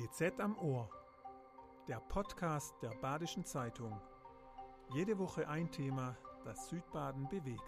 BZ 0.00 0.40
am 0.40 0.56
Ohr, 0.56 0.88
der 1.86 2.00
Podcast 2.00 2.72
der 2.80 2.88
Badischen 3.02 3.44
Zeitung. 3.44 4.00
Jede 4.94 5.18
Woche 5.18 5.46
ein 5.46 5.70
Thema, 5.70 6.16
das 6.42 6.70
Südbaden 6.70 7.28
bewegt. 7.28 7.60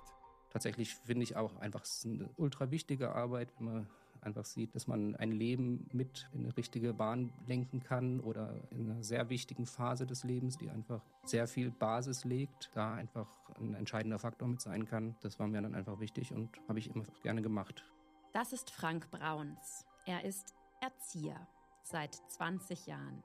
Tatsächlich 0.48 0.94
finde 0.94 1.24
ich 1.24 1.36
auch 1.36 1.54
einfach, 1.56 1.82
es 1.82 1.96
ist 1.96 2.06
eine 2.06 2.30
ultra 2.38 2.70
wichtige 2.70 3.14
Arbeit, 3.14 3.52
wenn 3.58 3.66
man 3.66 3.86
einfach 4.22 4.46
sieht, 4.46 4.74
dass 4.74 4.86
man 4.86 5.14
ein 5.16 5.30
Leben 5.30 5.90
mit 5.92 6.30
in 6.32 6.46
eine 6.46 6.56
richtige 6.56 6.94
Bahn 6.94 7.34
lenken 7.46 7.82
kann 7.82 8.18
oder 8.20 8.54
in 8.70 8.90
einer 8.90 9.02
sehr 9.02 9.28
wichtigen 9.28 9.66
Phase 9.66 10.06
des 10.06 10.24
Lebens, 10.24 10.56
die 10.56 10.70
einfach 10.70 11.04
sehr 11.24 11.46
viel 11.46 11.70
Basis 11.70 12.24
legt, 12.24 12.70
da 12.72 12.94
einfach 12.94 13.28
ein 13.60 13.74
entscheidender 13.74 14.18
Faktor 14.18 14.48
mit 14.48 14.62
sein 14.62 14.86
kann. 14.86 15.16
Das 15.20 15.38
war 15.38 15.48
mir 15.48 15.60
dann 15.60 15.74
einfach 15.74 16.00
wichtig 16.00 16.32
und 16.32 16.48
habe 16.66 16.78
ich 16.78 16.88
immer 16.94 17.04
gerne 17.22 17.42
gemacht. 17.42 17.84
Das 18.32 18.54
ist 18.54 18.70
Frank 18.70 19.10
Brauns. 19.10 19.84
Er 20.06 20.24
ist 20.24 20.54
Erzieher 20.80 21.46
seit 21.82 22.14
20 22.14 22.86
Jahren. 22.86 23.22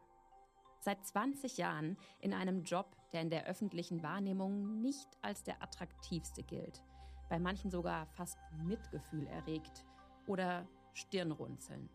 Seit 0.80 1.06
20 1.06 1.58
Jahren 1.58 1.98
in 2.20 2.34
einem 2.34 2.64
Job, 2.64 2.96
der 3.12 3.22
in 3.22 3.30
der 3.30 3.46
öffentlichen 3.46 4.04
Wahrnehmung 4.04 4.82
nicht 4.82 5.08
als 5.22 5.44
der 5.44 5.62
attraktivste 5.62 6.44
gilt, 6.44 6.84
bei 7.30 7.40
manchen 7.40 7.72
sogar 7.72 8.06
fast 8.08 8.38
Mitgefühl 8.64 9.28
erregt 9.28 9.86
oder 10.28 10.68
Stirnrunzeln. 10.94 11.90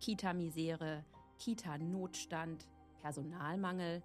Kita-Misere, 0.00 1.04
Kita-Notstand, 1.38 2.68
Personalmangel, 3.00 4.02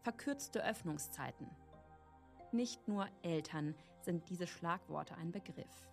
verkürzte 0.00 0.64
Öffnungszeiten. 0.64 1.48
Nicht 2.52 2.88
nur 2.88 3.06
Eltern 3.22 3.74
sind 4.00 4.28
diese 4.30 4.46
Schlagworte 4.46 5.14
ein 5.16 5.32
Begriff. 5.32 5.88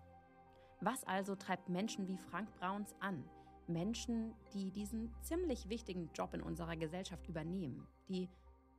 Was 0.79 1.03
also 1.03 1.35
treibt 1.35 1.67
Menschen 1.69 2.07
wie 2.07 2.17
Frank 2.17 2.53
Brauns 2.55 2.95
an, 2.99 3.29
Menschen, 3.67 4.33
die 4.53 4.71
diesen 4.71 5.13
ziemlich 5.21 5.69
wichtigen 5.69 6.09
Job 6.13 6.33
in 6.33 6.41
unserer 6.41 6.75
Gesellschaft 6.75 7.27
übernehmen, 7.27 7.87
die 8.07 8.29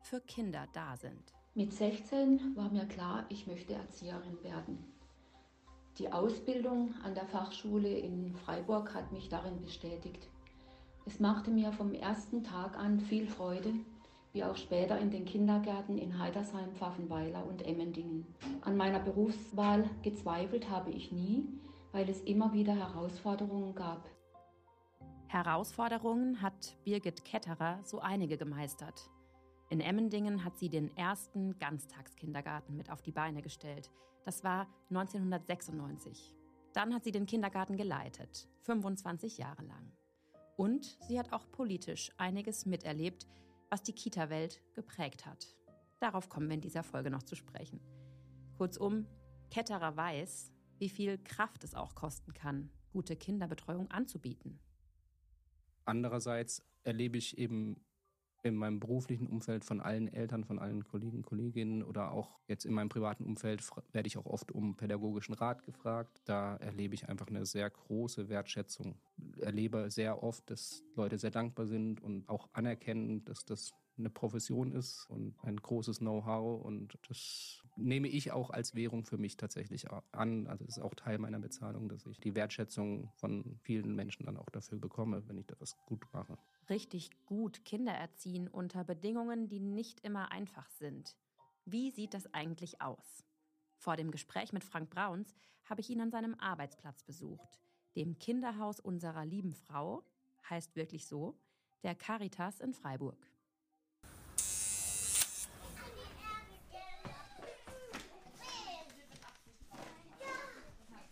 für 0.00 0.20
Kinder 0.20 0.66
da 0.72 0.96
sind. 0.96 1.32
Mit 1.54 1.72
16 1.72 2.54
war 2.54 2.70
mir 2.70 2.86
klar, 2.86 3.24
ich 3.28 3.46
möchte 3.46 3.74
Erzieherin 3.74 4.42
werden. 4.42 4.78
Die 5.98 6.12
Ausbildung 6.12 6.92
an 7.02 7.14
der 7.14 7.26
Fachschule 7.26 7.88
in 7.88 8.34
Freiburg 8.34 8.94
hat 8.94 9.12
mich 9.12 9.30
darin 9.30 9.60
bestätigt. 9.62 10.28
Es 11.06 11.20
machte 11.20 11.50
mir 11.50 11.72
vom 11.72 11.94
ersten 11.94 12.44
Tag 12.44 12.76
an 12.76 13.00
viel 13.00 13.26
Freude, 13.26 13.72
wie 14.34 14.44
auch 14.44 14.56
später 14.56 14.98
in 14.98 15.10
den 15.10 15.24
Kindergärten 15.24 15.96
in 15.96 16.18
Heidersheim, 16.18 16.74
Pfaffenweiler 16.74 17.46
und 17.46 17.64
Emmendingen. 17.64 18.26
An 18.60 18.76
meiner 18.76 18.98
Berufswahl 18.98 19.88
gezweifelt 20.02 20.68
habe 20.68 20.90
ich 20.90 21.10
nie, 21.10 21.48
weil 21.92 22.10
es 22.10 22.20
immer 22.20 22.52
wieder 22.52 22.74
Herausforderungen 22.74 23.74
gab. 23.74 24.06
Herausforderungen 25.28 26.40
hat 26.40 26.76
Birgit 26.84 27.24
Ketterer 27.24 27.80
so 27.84 27.98
einige 28.00 28.36
gemeistert. 28.36 29.10
In 29.70 29.80
Emmendingen 29.80 30.44
hat 30.44 30.56
sie 30.56 30.68
den 30.68 30.96
ersten 30.96 31.58
Ganztagskindergarten 31.58 32.76
mit 32.76 32.90
auf 32.90 33.02
die 33.02 33.10
Beine 33.10 33.42
gestellt. 33.42 33.90
Das 34.24 34.44
war 34.44 34.68
1996. 34.90 36.32
Dann 36.72 36.94
hat 36.94 37.04
sie 37.04 37.10
den 37.10 37.26
Kindergarten 37.26 37.76
geleitet, 37.76 38.48
25 38.62 39.38
Jahre 39.38 39.64
lang. 39.64 39.92
Und 40.56 40.96
sie 41.08 41.18
hat 41.18 41.32
auch 41.32 41.50
politisch 41.50 42.12
einiges 42.16 42.64
miterlebt, 42.64 43.26
was 43.68 43.82
die 43.82 43.92
Kita-Welt 43.92 44.62
geprägt 44.74 45.26
hat. 45.26 45.48
Darauf 45.98 46.28
kommen 46.28 46.48
wir 46.48 46.54
in 46.54 46.60
dieser 46.60 46.84
Folge 46.84 47.10
noch 47.10 47.24
zu 47.24 47.34
sprechen. 47.34 47.80
Kurzum, 48.56 49.06
Ketterer 49.50 49.96
weiß, 49.96 50.52
wie 50.78 50.88
viel 50.88 51.18
Kraft 51.18 51.64
es 51.64 51.74
auch 51.74 51.94
kosten 51.94 52.32
kann, 52.32 52.70
gute 52.92 53.16
Kinderbetreuung 53.16 53.90
anzubieten. 53.90 54.60
Andererseits 55.86 56.62
erlebe 56.84 57.16
ich 57.16 57.38
eben 57.38 57.80
in 58.42 58.54
meinem 58.54 58.78
beruflichen 58.78 59.26
Umfeld 59.26 59.64
von 59.64 59.80
allen 59.80 60.08
Eltern, 60.08 60.44
von 60.44 60.58
allen 60.58 60.84
Kollegen, 60.84 61.22
Kolleginnen 61.22 61.82
oder 61.82 62.12
auch 62.12 62.38
jetzt 62.46 62.64
in 62.64 62.74
meinem 62.74 62.88
privaten 62.88 63.24
Umfeld 63.24 63.62
werde 63.92 64.06
ich 64.06 64.16
auch 64.18 64.26
oft 64.26 64.52
um 64.52 64.76
pädagogischen 64.76 65.34
Rat 65.34 65.64
gefragt. 65.64 66.22
Da 66.26 66.56
erlebe 66.56 66.94
ich 66.94 67.08
einfach 67.08 67.26
eine 67.26 67.44
sehr 67.44 67.68
große 67.68 68.28
Wertschätzung. 68.28 68.96
Erlebe 69.40 69.90
sehr 69.90 70.22
oft, 70.22 70.48
dass 70.50 70.84
Leute 70.94 71.18
sehr 71.18 71.30
dankbar 71.32 71.66
sind 71.66 72.00
und 72.00 72.28
auch 72.28 72.48
anerkennen, 72.52 73.24
dass 73.24 73.44
das 73.44 73.74
eine 73.98 74.10
Profession 74.10 74.72
ist 74.72 75.06
und 75.08 75.34
ein 75.42 75.56
großes 75.56 75.98
Know-how 75.98 76.64
und 76.64 76.98
das 77.08 77.62
nehme 77.76 78.08
ich 78.08 78.32
auch 78.32 78.50
als 78.50 78.74
Währung 78.74 79.04
für 79.04 79.18
mich 79.18 79.36
tatsächlich 79.36 79.86
an. 80.12 80.46
Also 80.46 80.64
es 80.64 80.76
ist 80.76 80.82
auch 80.82 80.94
Teil 80.94 81.18
meiner 81.18 81.38
Bezahlung, 81.38 81.88
dass 81.88 82.06
ich 82.06 82.18
die 82.18 82.34
Wertschätzung 82.34 83.10
von 83.16 83.58
vielen 83.62 83.94
Menschen 83.94 84.26
dann 84.26 84.36
auch 84.36 84.50
dafür 84.50 84.78
bekomme, 84.78 85.26
wenn 85.28 85.38
ich 85.38 85.46
das 85.46 85.76
gut 85.86 86.04
mache. 86.12 86.38
Richtig 86.68 87.10
gut 87.26 87.64
Kinder 87.64 87.92
erziehen 87.92 88.48
unter 88.48 88.84
Bedingungen, 88.84 89.48
die 89.48 89.60
nicht 89.60 90.00
immer 90.00 90.32
einfach 90.32 90.68
sind. 90.70 91.16
Wie 91.64 91.90
sieht 91.90 92.14
das 92.14 92.32
eigentlich 92.32 92.80
aus? 92.80 93.24
Vor 93.76 93.96
dem 93.96 94.10
Gespräch 94.10 94.52
mit 94.52 94.64
Frank 94.64 94.90
Brauns 94.90 95.34
habe 95.64 95.80
ich 95.80 95.90
ihn 95.90 96.00
an 96.00 96.10
seinem 96.10 96.34
Arbeitsplatz 96.38 97.02
besucht, 97.02 97.60
dem 97.94 98.18
Kinderhaus 98.18 98.80
unserer 98.80 99.24
lieben 99.24 99.54
Frau, 99.54 100.02
heißt 100.48 100.76
wirklich 100.76 101.06
so, 101.06 101.36
der 101.82 101.94
Caritas 101.94 102.60
in 102.60 102.72
Freiburg. 102.72 103.18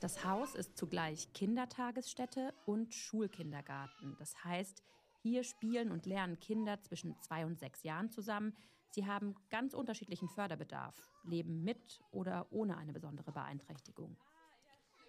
Das 0.04 0.22
Haus 0.22 0.54
ist 0.54 0.76
zugleich 0.76 1.32
Kindertagesstätte 1.32 2.52
und 2.66 2.92
Schulkindergarten. 2.92 4.14
Das 4.18 4.44
heißt, 4.44 4.82
hier 5.22 5.44
spielen 5.44 5.90
und 5.90 6.04
lernen 6.04 6.38
Kinder 6.40 6.78
zwischen 6.82 7.18
zwei 7.22 7.46
und 7.46 7.58
sechs 7.58 7.84
Jahren 7.84 8.10
zusammen. 8.10 8.54
Sie 8.90 9.06
haben 9.06 9.34
ganz 9.48 9.72
unterschiedlichen 9.72 10.28
Förderbedarf, 10.28 10.94
leben 11.22 11.64
mit 11.64 12.02
oder 12.10 12.46
ohne 12.50 12.76
eine 12.76 12.92
besondere 12.92 13.32
Beeinträchtigung. 13.32 14.18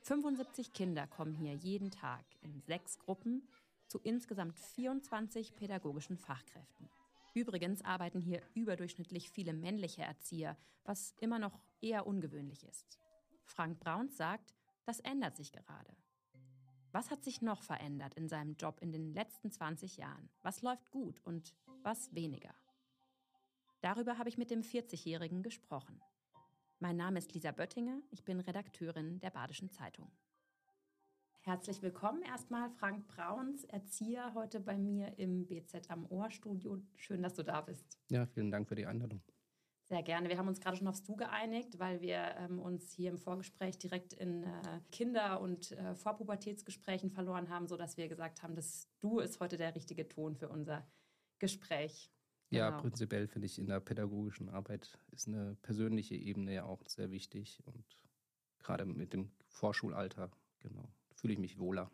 75 0.04 0.72
Kinder 0.72 1.08
kommen 1.08 1.34
hier 1.34 1.56
jeden 1.56 1.92
Tag 1.92 2.24
in 2.40 2.62
sechs 2.62 2.98
Gruppen 2.98 3.50
zu 3.90 4.00
insgesamt 4.00 4.58
24 4.58 5.58
pädagogischen 5.58 6.18
Fachkräften. 6.18 6.90
Übrigens 7.34 7.84
arbeiten 7.84 8.22
hier 8.22 8.42
überdurchschnittlich 8.54 9.30
viele 9.30 9.52
männliche 9.52 10.04
Erzieher, 10.04 10.56
was 10.86 11.14
immer 11.20 11.38
noch 11.38 11.60
eher 11.82 12.08
ungewöhnlich 12.08 12.64
ist. 12.64 12.98
Frank 13.44 13.82
Brauns 13.82 14.16
sagt, 14.16 14.54
das 14.86 15.00
ändert 15.00 15.36
sich 15.36 15.52
gerade. 15.52 15.96
Was 16.92 17.12
hat 17.12 17.24
sich 17.24 17.42
noch 17.42 17.62
verändert 17.62 18.14
in 18.14 18.30
seinem 18.30 18.56
Job 18.56 18.80
in 18.82 18.92
den 18.92 19.14
letzten 19.14 19.52
20 19.52 19.98
Jahren? 19.98 20.30
Was 20.42 20.62
läuft 20.62 20.92
gut 20.92 21.20
und 21.26 21.54
was 21.84 22.14
weniger? 22.16 22.54
Darüber 23.82 24.18
habe 24.18 24.30
ich 24.30 24.38
mit 24.38 24.50
dem 24.50 24.62
40-Jährigen 24.62 25.44
gesprochen. 25.44 26.02
Mein 26.80 26.98
Name 26.98 27.20
ist 27.20 27.34
Lisa 27.34 27.52
Böttinger, 27.52 28.02
ich 28.12 28.24
bin 28.24 28.40
Redakteurin 28.40 29.20
der 29.20 29.30
Badischen 29.30 29.70
Zeitung. 29.72 30.12
Herzlich 31.42 31.82
willkommen 31.82 32.24
erstmal, 32.24 32.72
Frank 32.72 33.08
Brauns, 33.08 33.66
Erzieher, 33.66 34.34
heute 34.34 34.60
bei 34.60 34.78
mir 34.78 35.20
im 35.20 35.46
BZ 35.46 35.92
am 35.92 36.10
Ohr 36.10 36.32
Studio. 36.32 36.82
Schön, 36.96 37.22
dass 37.22 37.36
du 37.36 37.44
da 37.44 37.62
bist. 37.62 38.00
Ja, 38.10 38.26
vielen 38.26 38.50
Dank 38.50 38.68
für 38.68 38.76
die 38.76 38.88
Einladung. 38.88 39.22
Sehr 39.88 40.02
gerne. 40.02 40.30
Wir 40.30 40.38
haben 40.40 40.48
uns 40.48 40.60
gerade 40.60 40.78
schon 40.78 40.88
aufs 40.88 41.04
Du 41.04 41.16
geeinigt, 41.16 41.78
weil 41.78 42.02
wir 42.02 42.36
ähm, 42.40 42.60
uns 42.60 42.92
hier 42.92 43.12
im 43.12 43.20
Vorgespräch 43.20 43.78
direkt 43.78 44.14
in 44.14 44.44
äh, 44.44 44.82
Kinder- 44.92 45.40
und 45.42 45.72
äh, 45.74 45.94
Vorpubertätsgesprächen 45.94 47.12
verloren 47.12 47.50
haben, 47.50 47.68
sodass 47.68 47.96
wir 47.96 48.08
gesagt 48.08 48.42
haben, 48.42 48.56
das 48.56 48.90
Du 49.00 49.20
ist 49.20 49.40
heute 49.40 49.58
der 49.58 49.76
richtige 49.76 50.08
Ton 50.08 50.36
für 50.36 50.50
unser 50.50 50.88
Gespräch. 51.38 52.12
Ja, 52.50 52.70
genau. 52.70 52.82
prinzipiell 52.82 53.28
finde 53.28 53.46
ich 53.46 53.60
in 53.60 53.68
der 53.68 53.80
pädagogischen 53.80 54.50
Arbeit 54.50 54.98
ist 55.12 55.28
eine 55.28 55.56
persönliche 55.62 56.16
Ebene 56.16 56.54
ja 56.54 56.66
auch 56.66 56.82
sehr 56.88 57.12
wichtig 57.12 57.62
und 57.66 57.86
gerade 58.60 58.86
mit 58.86 59.14
dem 59.14 59.32
Vorschulalter, 59.50 60.32
genau, 60.60 60.90
fühle 61.14 61.34
ich 61.34 61.40
mich 61.40 61.60
wohler. 61.60 61.92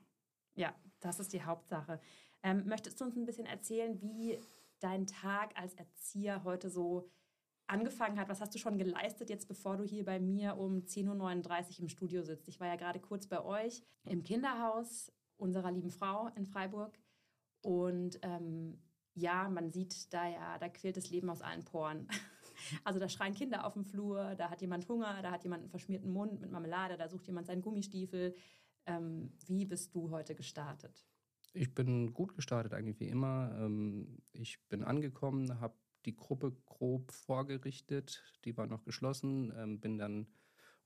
Ja, 0.56 0.74
das 1.00 1.20
ist 1.20 1.34
die 1.34 1.44
Hauptsache. 1.44 2.00
Ähm, 2.44 2.66
möchtest 2.66 3.00
du 3.00 3.06
uns 3.06 3.18
ein 3.18 3.26
bisschen 3.26 3.46
erzählen, 3.46 4.02
wie 4.02 4.40
dein 4.80 5.08
Tag 5.08 5.58
als 5.58 5.74
Erzieher 5.76 6.44
heute 6.44 6.70
so 6.70 7.10
angefangen 7.72 8.20
hat. 8.20 8.30
Was 8.30 8.42
hast 8.42 8.54
du 8.54 8.60
schon 8.60 8.78
geleistet 8.78 9.30
jetzt, 9.30 9.48
bevor 9.48 9.78
du 9.78 9.84
hier 9.84 10.04
bei 10.04 10.20
mir 10.20 10.58
um 10.58 10.80
10.39 10.80 11.08
Uhr 11.08 11.80
im 11.80 11.90
Studio 11.90 12.24
sitzt? 12.24 12.48
Ich 12.48 12.60
war 12.60 12.68
ja 12.68 12.76
gerade 12.76 13.00
kurz 13.00 13.28
bei 13.28 13.44
euch 13.44 13.82
im 14.06 14.24
Kinderhaus 14.24 15.12
unserer 15.38 15.72
lieben 15.72 15.90
Frau 15.90 16.30
in 16.36 16.46
Freiburg. 16.46 17.00
Und 17.62 18.20
ähm, 18.24 18.80
ja, 19.14 19.50
man 19.50 19.72
sieht 19.72 20.14
da 20.14 20.28
ja, 20.28 20.58
da 20.58 20.70
quillt 20.70 20.98
das 20.98 21.10
Leben 21.10 21.30
aus 21.30 21.42
allen 21.42 21.64
Poren. 21.64 22.08
Also 22.84 23.00
da 23.00 23.10
schreien 23.10 23.34
Kinder 23.34 23.66
auf 23.66 23.74
dem 23.74 23.86
Flur, 23.86 24.36
da 24.36 24.52
hat 24.52 24.62
jemand 24.62 24.88
Hunger, 24.88 25.24
da 25.24 25.32
hat 25.32 25.44
jemand 25.44 25.62
einen 25.62 25.72
verschmierten 25.72 26.12
Mund 26.12 26.40
mit 26.42 26.52
Marmelade, 26.52 26.96
da 26.96 27.08
sucht 27.08 27.26
jemand 27.26 27.48
seinen 27.48 27.64
Gummistiefel. 27.64 28.36
Ähm, 28.86 29.32
wie 29.48 29.66
bist 29.66 29.96
du 29.96 30.12
heute 30.12 30.36
gestartet? 30.36 31.04
Ich 31.54 31.74
bin 31.74 32.14
gut 32.14 32.36
gestartet, 32.36 32.74
eigentlich 32.74 33.00
wie 33.00 33.08
immer. 33.08 33.52
Ähm, 33.58 34.20
ich 34.32 34.60
bin 34.70 34.84
angekommen, 34.84 35.60
habe 35.60 35.74
die 36.06 36.16
Gruppe 36.16 36.52
grob 36.66 37.12
vorgerichtet. 37.12 38.24
Die 38.46 38.58
war 38.58 38.68
noch 38.68 38.84
geschlossen. 38.84 39.54
Ähm, 39.56 39.80
bin 39.80 39.98
dann 39.98 40.28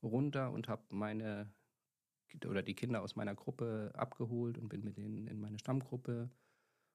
runter 0.02 0.52
und 0.52 0.68
habe 0.68 0.82
meine 0.90 1.52
oder 2.44 2.62
die 2.62 2.74
Kinder 2.74 3.02
aus 3.02 3.16
meiner 3.16 3.34
Gruppe 3.34 3.92
abgeholt 3.94 4.58
und 4.58 4.68
bin 4.68 4.84
mit 4.84 4.96
denen 4.96 5.26
in 5.26 5.40
meine 5.40 5.58
Stammgruppe 5.58 6.28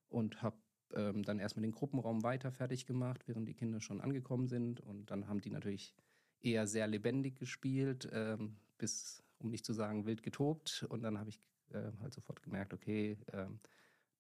und 0.09 0.41
habe 0.41 0.57
ähm, 0.93 1.23
dann 1.23 1.39
erstmal 1.39 1.61
den 1.61 1.71
Gruppenraum 1.71 2.23
weiter 2.23 2.51
fertig 2.51 2.85
gemacht, 2.85 3.27
während 3.27 3.47
die 3.47 3.53
Kinder 3.53 3.81
schon 3.81 4.01
angekommen 4.01 4.47
sind. 4.47 4.81
Und 4.81 5.09
dann 5.09 5.27
haben 5.27 5.41
die 5.41 5.49
natürlich 5.49 5.95
eher 6.41 6.67
sehr 6.67 6.87
lebendig 6.87 7.37
gespielt, 7.37 8.09
ähm, 8.11 8.57
bis, 8.77 9.23
um 9.39 9.49
nicht 9.49 9.65
zu 9.65 9.73
sagen, 9.73 10.05
wild 10.05 10.21
getobt. 10.23 10.85
Und 10.89 11.01
dann 11.01 11.17
habe 11.17 11.29
ich 11.29 11.39
äh, 11.71 11.91
halt 12.01 12.13
sofort 12.13 12.43
gemerkt, 12.43 12.73
okay, 12.73 13.17
ähm, 13.31 13.59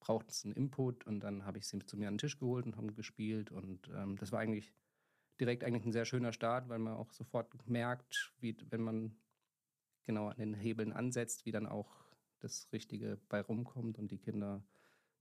braucht 0.01 0.29
es 0.29 0.43
einen 0.43 0.53
Input. 0.53 1.05
Und 1.07 1.21
dann 1.21 1.45
habe 1.45 1.57
ich 1.57 1.67
sie 1.67 1.79
zu 1.79 1.95
mir 1.95 2.09
an 2.09 2.15
den 2.15 2.19
Tisch 2.19 2.37
geholt 2.37 2.65
und 2.65 2.75
haben 2.75 2.93
gespielt. 2.93 3.51
Und 3.51 3.89
ähm, 3.95 4.17
das 4.17 4.33
war 4.33 4.39
eigentlich 4.39 4.73
direkt 5.39 5.63
eigentlich 5.63 5.85
ein 5.85 5.93
sehr 5.93 6.05
schöner 6.05 6.33
Start, 6.33 6.67
weil 6.67 6.79
man 6.79 6.93
auch 6.93 7.13
sofort 7.13 7.47
merkt, 7.67 8.33
wie 8.39 8.57
wenn 8.69 8.81
man 8.81 9.15
genau 10.03 10.27
an 10.27 10.37
den 10.37 10.53
Hebeln 10.53 10.91
ansetzt, 10.91 11.45
wie 11.45 11.51
dann 11.51 11.67
auch 11.67 11.89
das 12.39 12.67
Richtige 12.73 13.17
bei 13.29 13.39
rumkommt 13.39 13.97
und 13.97 14.11
die 14.11 14.17
Kinder 14.17 14.63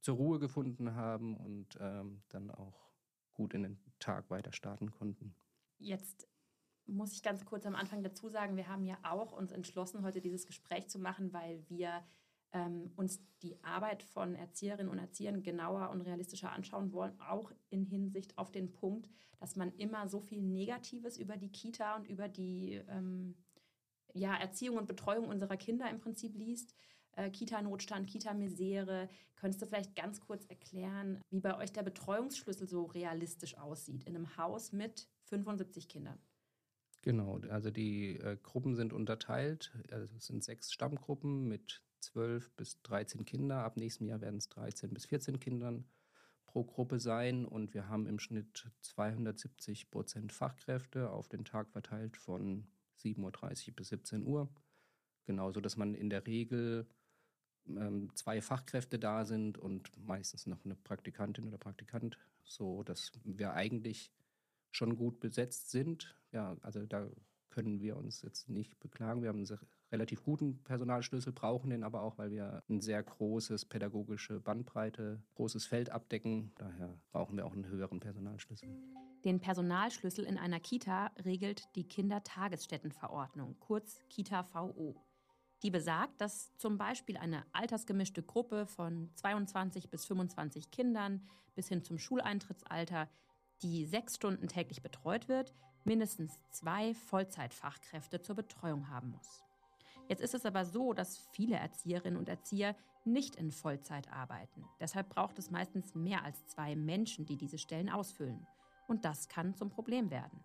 zur 0.00 0.16
Ruhe 0.16 0.38
gefunden 0.38 0.94
haben 0.94 1.36
und 1.36 1.76
ähm, 1.78 2.22
dann 2.28 2.50
auch 2.50 2.90
gut 3.34 3.54
in 3.54 3.62
den 3.62 3.78
Tag 3.98 4.30
weiter 4.30 4.52
starten 4.52 4.90
konnten. 4.90 5.34
Jetzt 5.78 6.26
muss 6.86 7.12
ich 7.12 7.22
ganz 7.22 7.44
kurz 7.44 7.66
am 7.66 7.74
Anfang 7.74 8.02
dazu 8.02 8.28
sagen, 8.28 8.56
wir 8.56 8.68
haben 8.68 8.84
ja 8.84 8.98
auch 9.02 9.32
uns 9.32 9.52
entschlossen, 9.52 10.02
heute 10.02 10.20
dieses 10.20 10.46
Gespräch 10.46 10.88
zu 10.88 10.98
machen, 10.98 11.32
weil 11.32 11.62
wir 11.68 12.02
ähm, 12.52 12.90
uns 12.96 13.20
die 13.42 13.62
Arbeit 13.62 14.02
von 14.02 14.34
Erzieherinnen 14.34 14.90
und 14.90 14.98
Erziehern 14.98 15.42
genauer 15.42 15.90
und 15.90 16.02
realistischer 16.02 16.52
anschauen 16.52 16.92
wollen, 16.92 17.18
auch 17.20 17.52
in 17.70 17.84
Hinsicht 17.84 18.36
auf 18.38 18.50
den 18.50 18.72
Punkt, 18.72 19.08
dass 19.38 19.56
man 19.56 19.72
immer 19.76 20.08
so 20.08 20.20
viel 20.20 20.42
Negatives 20.42 21.16
über 21.16 21.36
die 21.36 21.50
Kita 21.50 21.96
und 21.96 22.06
über 22.06 22.28
die 22.28 22.80
ähm, 22.88 23.36
ja, 24.14 24.34
Erziehung 24.36 24.76
und 24.76 24.86
Betreuung 24.86 25.28
unserer 25.28 25.56
Kinder 25.56 25.88
im 25.88 26.00
Prinzip 26.00 26.36
liest. 26.36 26.74
Äh, 27.12 27.30
Kita-Notstand, 27.30 28.08
Kita-Misere. 28.08 29.08
Könntest 29.36 29.62
du 29.62 29.66
vielleicht 29.66 29.96
ganz 29.96 30.20
kurz 30.20 30.44
erklären, 30.46 31.20
wie 31.30 31.40
bei 31.40 31.56
euch 31.56 31.72
der 31.72 31.82
Betreuungsschlüssel 31.82 32.68
so 32.68 32.84
realistisch 32.84 33.56
aussieht 33.56 34.04
in 34.04 34.14
einem 34.14 34.36
Haus 34.36 34.72
mit 34.72 35.08
75 35.24 35.88
Kindern? 35.88 36.18
Genau, 37.02 37.40
also 37.48 37.70
die 37.70 38.16
äh, 38.16 38.36
Gruppen 38.42 38.74
sind 38.74 38.92
unterteilt. 38.92 39.72
Also 39.90 40.14
es 40.16 40.26
sind 40.26 40.44
sechs 40.44 40.72
Stammgruppen 40.72 41.48
mit 41.48 41.82
12 42.00 42.50
bis 42.52 42.82
13 42.82 43.24
Kinder. 43.24 43.64
Ab 43.64 43.76
nächstem 43.76 44.06
Jahr 44.08 44.20
werden 44.20 44.38
es 44.38 44.48
13 44.48 44.92
bis 44.92 45.06
14 45.06 45.40
Kindern 45.40 45.84
pro 46.46 46.64
Gruppe 46.64 47.00
sein. 47.00 47.44
Und 47.44 47.74
wir 47.74 47.88
haben 47.88 48.06
im 48.06 48.18
Schnitt 48.18 48.70
270 48.82 49.90
Prozent 49.90 50.32
Fachkräfte 50.32 51.10
auf 51.10 51.28
den 51.28 51.44
Tag 51.44 51.70
verteilt 51.70 52.16
von 52.16 52.66
7.30 52.98 53.68
Uhr 53.68 53.76
bis 53.76 53.88
17 53.88 54.26
Uhr. 54.26 54.48
Genauso, 55.24 55.60
dass 55.60 55.76
man 55.76 55.94
in 55.94 56.10
der 56.10 56.26
Regel 56.26 56.88
ähm, 57.68 58.10
zwei 58.14 58.40
Fachkräfte 58.40 58.98
da 58.98 59.24
sind 59.24 59.58
und 59.58 59.90
meistens 59.96 60.46
noch 60.46 60.64
eine 60.64 60.74
Praktikantin 60.74 61.46
oder 61.46 61.58
Praktikant, 61.58 62.18
so 62.42 62.82
dass 62.82 63.12
wir 63.24 63.52
eigentlich 63.54 64.12
schon 64.72 64.96
gut 64.96 65.20
besetzt 65.20 65.70
sind. 65.70 66.16
Ja, 66.32 66.56
also 66.62 66.86
da 66.86 67.08
können 67.50 67.80
wir 67.80 67.96
uns 67.96 68.22
jetzt 68.22 68.48
nicht 68.48 68.78
beklagen. 68.80 69.22
Wir 69.22 69.28
haben 69.28 69.38
einen 69.38 69.58
relativ 69.92 70.22
guten 70.22 70.62
Personalschlüssel, 70.62 71.32
brauchen 71.32 71.70
den 71.70 71.82
aber 71.84 72.02
auch, 72.02 72.16
weil 72.18 72.30
wir 72.30 72.62
ein 72.68 72.80
sehr 72.80 73.02
großes 73.02 73.66
pädagogische 73.66 74.40
Bandbreite, 74.40 75.22
großes 75.34 75.66
Feld 75.66 75.90
abdecken. 75.90 76.52
Daher 76.56 76.98
brauchen 77.10 77.36
wir 77.36 77.44
auch 77.44 77.52
einen 77.52 77.66
höheren 77.66 78.00
Personalschlüssel. 78.00 78.68
Den 79.24 79.40
Personalschlüssel 79.40 80.24
in 80.24 80.38
einer 80.38 80.60
Kita 80.60 81.10
regelt 81.24 81.64
die 81.74 81.86
Kindertagesstättenverordnung, 81.86 83.56
kurz 83.58 84.00
Kita 84.08 84.46
VO. 84.54 84.94
Die 85.62 85.70
besagt, 85.70 86.20
dass 86.22 86.56
zum 86.56 86.78
Beispiel 86.78 87.18
eine 87.18 87.44
altersgemischte 87.52 88.22
Gruppe 88.22 88.66
von 88.66 89.10
22 89.16 89.90
bis 89.90 90.06
25 90.06 90.70
Kindern 90.70 91.28
bis 91.54 91.68
hin 91.68 91.84
zum 91.84 91.98
Schuleintrittsalter, 91.98 93.10
die 93.60 93.84
sechs 93.84 94.16
Stunden 94.16 94.48
täglich 94.48 94.80
betreut 94.80 95.28
wird, 95.28 95.54
mindestens 95.84 96.40
zwei 96.50 96.94
Vollzeitfachkräfte 96.94 98.22
zur 98.22 98.36
Betreuung 98.36 98.88
haben 98.88 99.10
muss. 99.10 99.44
Jetzt 100.08 100.22
ist 100.22 100.34
es 100.34 100.44
aber 100.44 100.64
so, 100.64 100.92
dass 100.92 101.18
viele 101.32 101.56
Erzieherinnen 101.56 102.18
und 102.18 102.28
Erzieher 102.28 102.74
nicht 103.04 103.36
in 103.36 103.50
Vollzeit 103.50 104.12
arbeiten. 104.12 104.64
Deshalb 104.80 105.08
braucht 105.08 105.38
es 105.38 105.50
meistens 105.50 105.94
mehr 105.94 106.24
als 106.24 106.46
zwei 106.46 106.76
Menschen, 106.76 107.26
die 107.26 107.36
diese 107.36 107.58
Stellen 107.58 107.88
ausfüllen. 107.88 108.46
Und 108.88 109.04
das 109.04 109.28
kann 109.28 109.54
zum 109.54 109.70
Problem 109.70 110.10
werden. 110.10 110.44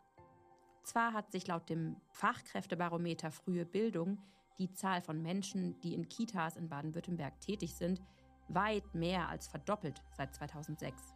Zwar 0.83 1.13
hat 1.13 1.31
sich 1.31 1.47
laut 1.47 1.67
dem 1.67 1.95
Fachkräftebarometer 2.11 3.31
Frühe 3.31 3.65
Bildung 3.65 4.19
die 4.59 4.71
Zahl 4.71 5.01
von 5.01 5.21
Menschen, 5.21 5.79
die 5.81 5.95
in 5.95 6.07
Kitas 6.07 6.55
in 6.55 6.69
Baden-Württemberg 6.69 7.41
tätig 7.41 7.73
sind, 7.75 8.01
weit 8.47 8.93
mehr 8.93 9.27
als 9.27 9.47
verdoppelt 9.47 10.01
seit 10.15 10.35
2006. 10.35 11.15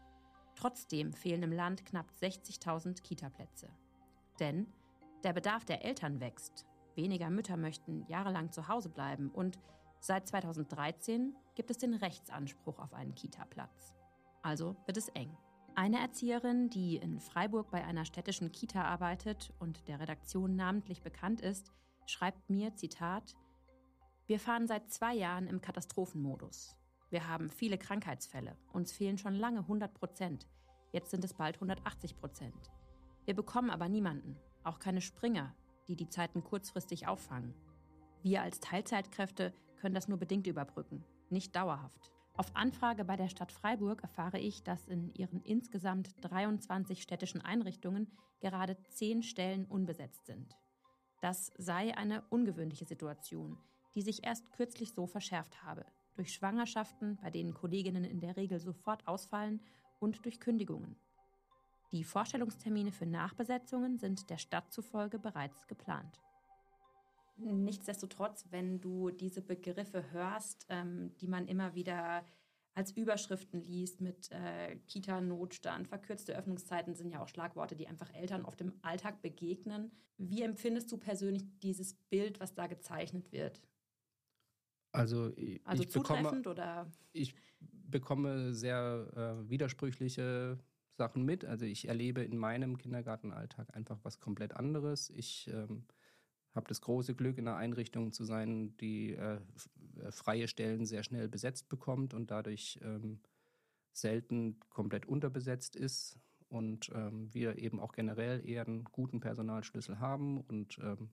Trotzdem 0.55 1.13
fehlen 1.13 1.43
im 1.43 1.51
Land 1.51 1.85
knapp 1.85 2.09
60.000 2.19 3.01
Kitaplätze. 3.01 3.69
Denn 4.39 4.67
der 5.23 5.33
Bedarf 5.33 5.65
der 5.65 5.83
Eltern 5.83 6.19
wächst. 6.19 6.65
Weniger 6.95 7.29
Mütter 7.29 7.57
möchten 7.57 8.05
jahrelang 8.07 8.51
zu 8.51 8.67
Hause 8.67 8.89
bleiben 8.89 9.29
und 9.29 9.59
seit 9.99 10.27
2013 10.27 11.35
gibt 11.55 11.71
es 11.71 11.77
den 11.77 11.93
Rechtsanspruch 11.93 12.79
auf 12.79 12.93
einen 12.93 13.15
Kitaplatz. 13.15 13.95
Also 14.41 14.75
wird 14.85 14.97
es 14.97 15.09
eng. 15.09 15.35
Eine 15.75 15.99
Erzieherin, 15.99 16.69
die 16.69 16.97
in 16.97 17.19
Freiburg 17.19 17.69
bei 17.71 17.83
einer 17.83 18.05
städtischen 18.05 18.51
Kita 18.51 18.83
arbeitet 18.83 19.53
und 19.59 19.87
der 19.87 19.99
Redaktion 19.99 20.55
namentlich 20.55 21.01
bekannt 21.01 21.41
ist, 21.41 21.71
schreibt 22.05 22.49
mir, 22.49 22.75
Zitat, 22.75 23.35
wir 24.27 24.39
fahren 24.39 24.67
seit 24.67 24.91
zwei 24.91 25.13
Jahren 25.15 25.47
im 25.47 25.61
Katastrophenmodus. 25.61 26.75
Wir 27.09 27.27
haben 27.27 27.49
viele 27.49 27.77
Krankheitsfälle. 27.77 28.57
Uns 28.71 28.91
fehlen 28.91 29.17
schon 29.17 29.33
lange 29.33 29.59
100 29.59 29.93
Prozent. 29.93 30.47
Jetzt 30.91 31.11
sind 31.11 31.23
es 31.23 31.33
bald 31.33 31.55
180 31.55 32.17
Prozent. 32.17 32.69
Wir 33.29 33.35
bekommen 33.35 33.69
aber 33.69 33.87
niemanden, 33.89 34.39
auch 34.63 34.79
keine 34.79 35.01
Springer, 35.01 35.53
die 35.87 35.95
die 35.95 36.09
Zeiten 36.09 36.43
kurzfristig 36.43 37.07
auffangen. 37.07 37.53
Wir 38.23 38.41
als 38.41 38.59
Teilzeitkräfte 38.59 39.53
können 39.79 39.93
das 39.93 40.07
nur 40.07 40.17
bedingt 40.17 40.47
überbrücken, 40.47 41.05
nicht 41.29 41.55
dauerhaft. 41.55 42.11
Auf 42.33 42.55
Anfrage 42.55 43.05
bei 43.05 43.17
der 43.17 43.29
Stadt 43.29 43.51
Freiburg 43.51 44.01
erfahre 44.01 44.39
ich, 44.39 44.63
dass 44.63 44.87
in 44.87 45.13
ihren 45.13 45.43
insgesamt 45.43 46.15
23 46.21 47.03
städtischen 47.03 47.41
Einrichtungen 47.41 48.07
gerade 48.39 48.81
zehn 48.87 49.21
Stellen 49.21 49.65
unbesetzt 49.65 50.25
sind. 50.25 50.57
Das 51.21 51.51
sei 51.55 51.95
eine 51.95 52.23
ungewöhnliche 52.31 52.85
Situation, 52.85 53.59
die 53.93 54.01
sich 54.01 54.25
erst 54.25 54.49
kürzlich 54.53 54.93
so 54.93 55.05
verschärft 55.05 55.61
habe, 55.61 55.85
durch 56.15 56.33
Schwangerschaften, 56.33 57.19
bei 57.21 57.29
denen 57.29 57.53
Kolleginnen 57.53 58.05
in 58.05 58.21
der 58.21 58.37
Regel 58.37 58.59
sofort 58.59 59.07
ausfallen, 59.07 59.61
und 59.99 60.25
durch 60.25 60.39
Kündigungen. 60.39 60.95
Die 61.91 62.03
Vorstellungstermine 62.03 62.91
für 62.91 63.05
Nachbesetzungen 63.05 63.97
sind 63.97 64.29
der 64.29 64.37
Stadt 64.37 64.71
zufolge 64.71 65.17
bereits 65.17 65.67
geplant. 65.67 66.19
Nichtsdestotrotz, 67.37 68.45
wenn 68.51 68.79
du 68.81 69.11
diese 69.11 69.41
Begriffe 69.41 70.11
hörst, 70.11 70.65
ähm, 70.69 71.15
die 71.21 71.27
man 71.27 71.47
immer 71.47 71.73
wieder 71.73 72.23
als 72.75 72.91
Überschriften 72.91 73.61
liest 73.61 74.01
mit 74.01 74.31
äh, 74.31 74.75
Kita-Notstand, 74.87 75.87
verkürzte 75.87 76.35
Öffnungszeiten 76.35 76.95
sind 76.95 77.11
ja 77.11 77.21
auch 77.21 77.27
Schlagworte, 77.27 77.75
die 77.75 77.87
einfach 77.87 78.13
Eltern 78.13 78.45
oft 78.45 78.61
im 78.61 78.73
Alltag 78.81 79.21
begegnen. 79.21 79.91
Wie 80.17 80.43
empfindest 80.43 80.91
du 80.91 80.97
persönlich 80.97 81.43
dieses 81.59 81.95
Bild, 82.09 82.39
was 82.39 82.53
da 82.53 82.67
gezeichnet 82.67 83.31
wird? 83.31 83.61
Also, 84.91 85.31
ich, 85.35 85.65
also 85.65 85.83
ich 85.83 85.89
bekomme, 85.89 86.41
oder? 86.47 86.91
Ich 87.13 87.35
bekomme 87.61 88.53
sehr 88.53 89.07
äh, 89.15 89.49
widersprüchliche 89.49 90.59
Sachen 90.99 91.23
mit. 91.23 91.45
Also 91.45 91.65
ich 91.65 91.87
erlebe 91.87 92.21
in 92.21 92.37
meinem 92.37 92.77
Kindergartenalltag 92.77 93.75
einfach 93.75 93.99
was 94.03 94.19
komplett 94.19 94.53
anderes. 94.55 95.09
Ich 95.09 95.49
ähm, 95.51 95.85
habe 96.53 96.67
das 96.67 96.81
große 96.81 97.15
Glück, 97.15 97.37
in 97.37 97.47
einer 97.47 97.57
Einrichtung 97.57 98.11
zu 98.11 98.25
sein, 98.25 98.75
die 98.77 99.13
äh, 99.13 99.39
äh, 100.03 100.11
freie 100.11 100.47
Stellen 100.47 100.85
sehr 100.85 101.03
schnell 101.03 101.29
besetzt 101.29 101.69
bekommt 101.69 102.13
und 102.13 102.31
dadurch 102.31 102.79
ähm, 102.83 103.21
selten 103.93 104.59
komplett 104.69 105.05
unterbesetzt 105.05 105.75
ist. 105.75 106.19
Und 106.49 106.91
ähm, 106.93 107.33
wir 107.33 107.57
eben 107.59 107.79
auch 107.79 107.93
generell 107.93 108.45
eher 108.47 108.65
einen 108.65 108.83
guten 108.83 109.19
Personalschlüssel 109.19 109.99
haben 109.99 110.41
und 110.41 110.79
ähm, 110.79 111.11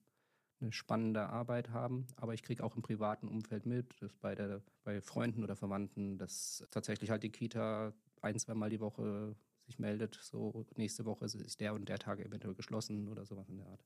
eine 0.61 0.73
spannende 0.73 1.29
Arbeit 1.29 1.71
haben. 1.71 2.07
Aber 2.17 2.35
ich 2.35 2.43
kriege 2.43 2.65
auch 2.65 2.75
im 2.75 2.83
privaten 2.83 3.29
Umfeld 3.29 3.67
mit, 3.67 4.01
dass 4.01 4.15
bei, 4.15 4.35
der, 4.35 4.63
bei 4.83 5.01
Freunden 5.01 5.45
oder 5.45 5.55
Verwandten, 5.55 6.19
dass 6.19 6.67
tatsächlich 6.71 7.11
halt 7.11 7.23
die 7.23 7.31
Kita 7.31 7.93
ein, 8.23 8.39
zweimal 8.39 8.71
die 8.71 8.81
Woche 8.81 9.37
sich 9.67 9.79
meldet, 9.79 10.15
so 10.23 10.65
nächste 10.77 11.05
Woche 11.05 11.25
ist 11.25 11.61
der 11.61 11.75
und 11.75 11.89
der 11.89 11.99
Tag 11.99 12.21
eventuell 12.21 12.55
geschlossen 12.55 13.09
oder 13.09 13.27
sowas 13.27 13.49
in 13.49 13.59
der 13.59 13.67
Art. 13.67 13.85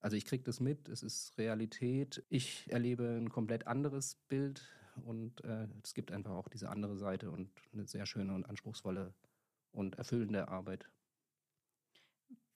Also 0.00 0.16
ich 0.16 0.26
kriege 0.26 0.44
das 0.44 0.60
mit, 0.60 0.88
es 0.88 1.02
ist 1.02 1.38
Realität. 1.38 2.24
Ich 2.28 2.70
erlebe 2.70 3.16
ein 3.16 3.30
komplett 3.30 3.66
anderes 3.66 4.16
Bild 4.28 4.62
und 5.04 5.42
äh, 5.44 5.66
es 5.82 5.94
gibt 5.94 6.12
einfach 6.12 6.32
auch 6.32 6.48
diese 6.48 6.68
andere 6.68 6.98
Seite 6.98 7.30
und 7.30 7.50
eine 7.72 7.86
sehr 7.86 8.04
schöne 8.04 8.34
und 8.34 8.44
anspruchsvolle 8.44 9.14
und 9.72 9.96
erfüllende 9.96 10.48
Arbeit. 10.48 10.90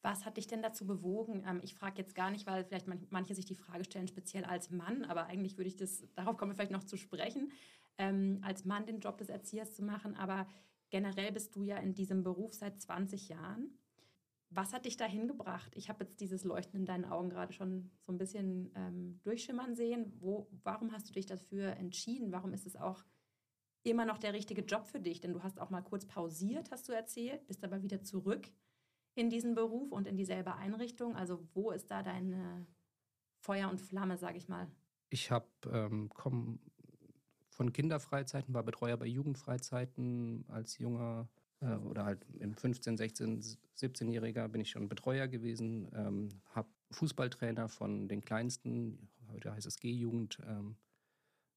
Was 0.03 0.25
hat 0.25 0.37
dich 0.37 0.47
denn 0.47 0.63
dazu 0.63 0.87
bewogen? 0.87 1.45
Ähm, 1.47 1.61
ich 1.63 1.75
frage 1.75 1.99
jetzt 1.99 2.15
gar 2.15 2.31
nicht, 2.31 2.47
weil 2.47 2.65
vielleicht 2.65 2.87
manche 3.11 3.35
sich 3.35 3.47
die 3.47 3.57
Frage 3.57 3.85
stellen, 3.85 4.09
speziell 4.09 4.45
als 4.45 4.71
Mann, 4.71 5.05
aber 5.05 5.27
eigentlich 5.27 5.57
würde 5.57 5.69
ich 5.69 5.77
das, 5.77 6.07
darauf 6.15 6.37
kommen 6.37 6.53
wir 6.53 6.57
vielleicht 6.57 6.71
noch 6.71 6.85
zu 6.85 6.97
sprechen, 6.97 7.51
ähm, 7.99 8.41
als 8.43 8.65
Mann 8.65 8.87
den 8.87 9.01
Job 9.01 9.19
des 9.19 9.29
Erziehers 9.29 9.75
zu 9.75 9.83
machen. 9.83 10.15
Aber 10.17 10.47
Generell 10.91 11.33
bist 11.33 11.55
du 11.55 11.63
ja 11.63 11.77
in 11.79 11.95
diesem 11.95 12.23
Beruf 12.23 12.55
seit 12.55 12.81
20 12.81 13.29
Jahren. 13.29 13.79
Was 14.51 14.73
hat 14.73 14.87
dich 14.87 14.97
dahin 14.97 15.29
gebracht? 15.29 15.73
Ich 15.77 15.91
habe 15.91 16.05
jetzt 16.05 16.21
dieses 16.21 16.45
Leuchten 16.45 16.81
in 16.81 16.87
deinen 16.87 17.05
Augen 17.05 17.29
gerade 17.29 17.53
schon 17.53 17.91
so 18.01 18.13
ein 18.13 18.19
bisschen 18.19 18.73
ähm, 18.75 19.21
durchschimmern 19.23 19.75
sehen. 19.75 20.13
Wo, 20.21 20.49
warum 20.63 20.93
hast 20.93 21.09
du 21.09 21.13
dich 21.13 21.27
dafür 21.27 21.77
entschieden? 21.77 22.33
Warum 22.33 22.55
ist 22.55 22.67
es 22.67 22.75
auch 22.75 23.05
immer 23.83 24.07
noch 24.07 24.17
der 24.17 24.33
richtige 24.33 24.63
Job 24.63 24.87
für 24.87 25.01
dich? 25.01 25.21
Denn 25.21 25.35
du 25.35 25.43
hast 25.43 25.61
auch 25.61 25.69
mal 25.69 25.83
kurz 25.83 26.07
pausiert, 26.07 26.71
hast 26.71 26.89
du 26.89 26.93
erzählt, 26.93 27.47
bist 27.47 27.63
aber 27.63 27.83
wieder 27.83 28.03
zurück 28.03 28.51
in 29.15 29.29
diesen 29.29 29.55
Beruf 29.55 29.93
und 29.93 30.07
in 30.07 30.17
dieselbe 30.17 30.55
Einrichtung. 30.55 31.15
Also 31.15 31.47
wo 31.53 31.71
ist 31.71 31.91
da 31.91 32.03
deine 32.03 32.67
Feuer 33.41 33.69
und 33.69 33.83
Flamme, 33.83 34.17
sage 34.17 34.39
ich 34.39 34.49
mal? 34.49 34.71
Ich 35.11 35.31
habe 35.31 35.49
ähm, 35.71 36.09
von 37.59 37.73
Kinderfreizeiten, 37.73 38.55
war 38.55 38.63
Betreuer 38.63 38.97
bei 38.97 39.07
Jugendfreizeiten 39.07 40.45
als 40.47 40.79
junger 40.79 41.29
äh, 41.61 41.75
oder 41.75 42.05
halt 42.05 42.25
im 42.39 42.55
15, 42.55 42.97
16, 42.97 43.43
17-Jähriger 43.77 44.47
bin 44.47 44.61
ich 44.61 44.71
schon 44.71 44.89
Betreuer 44.89 45.27
gewesen, 45.27 45.91
ähm, 45.93 46.29
habe 46.55 46.69
Fußballtrainer 46.93 47.69
von 47.69 48.07
den 48.09 48.25
Kleinsten, 48.25 49.09
heute 49.33 49.53
heißt 49.53 49.67
es 49.67 49.81
G-Jugend, 49.81 50.39
ähm, 50.47 50.77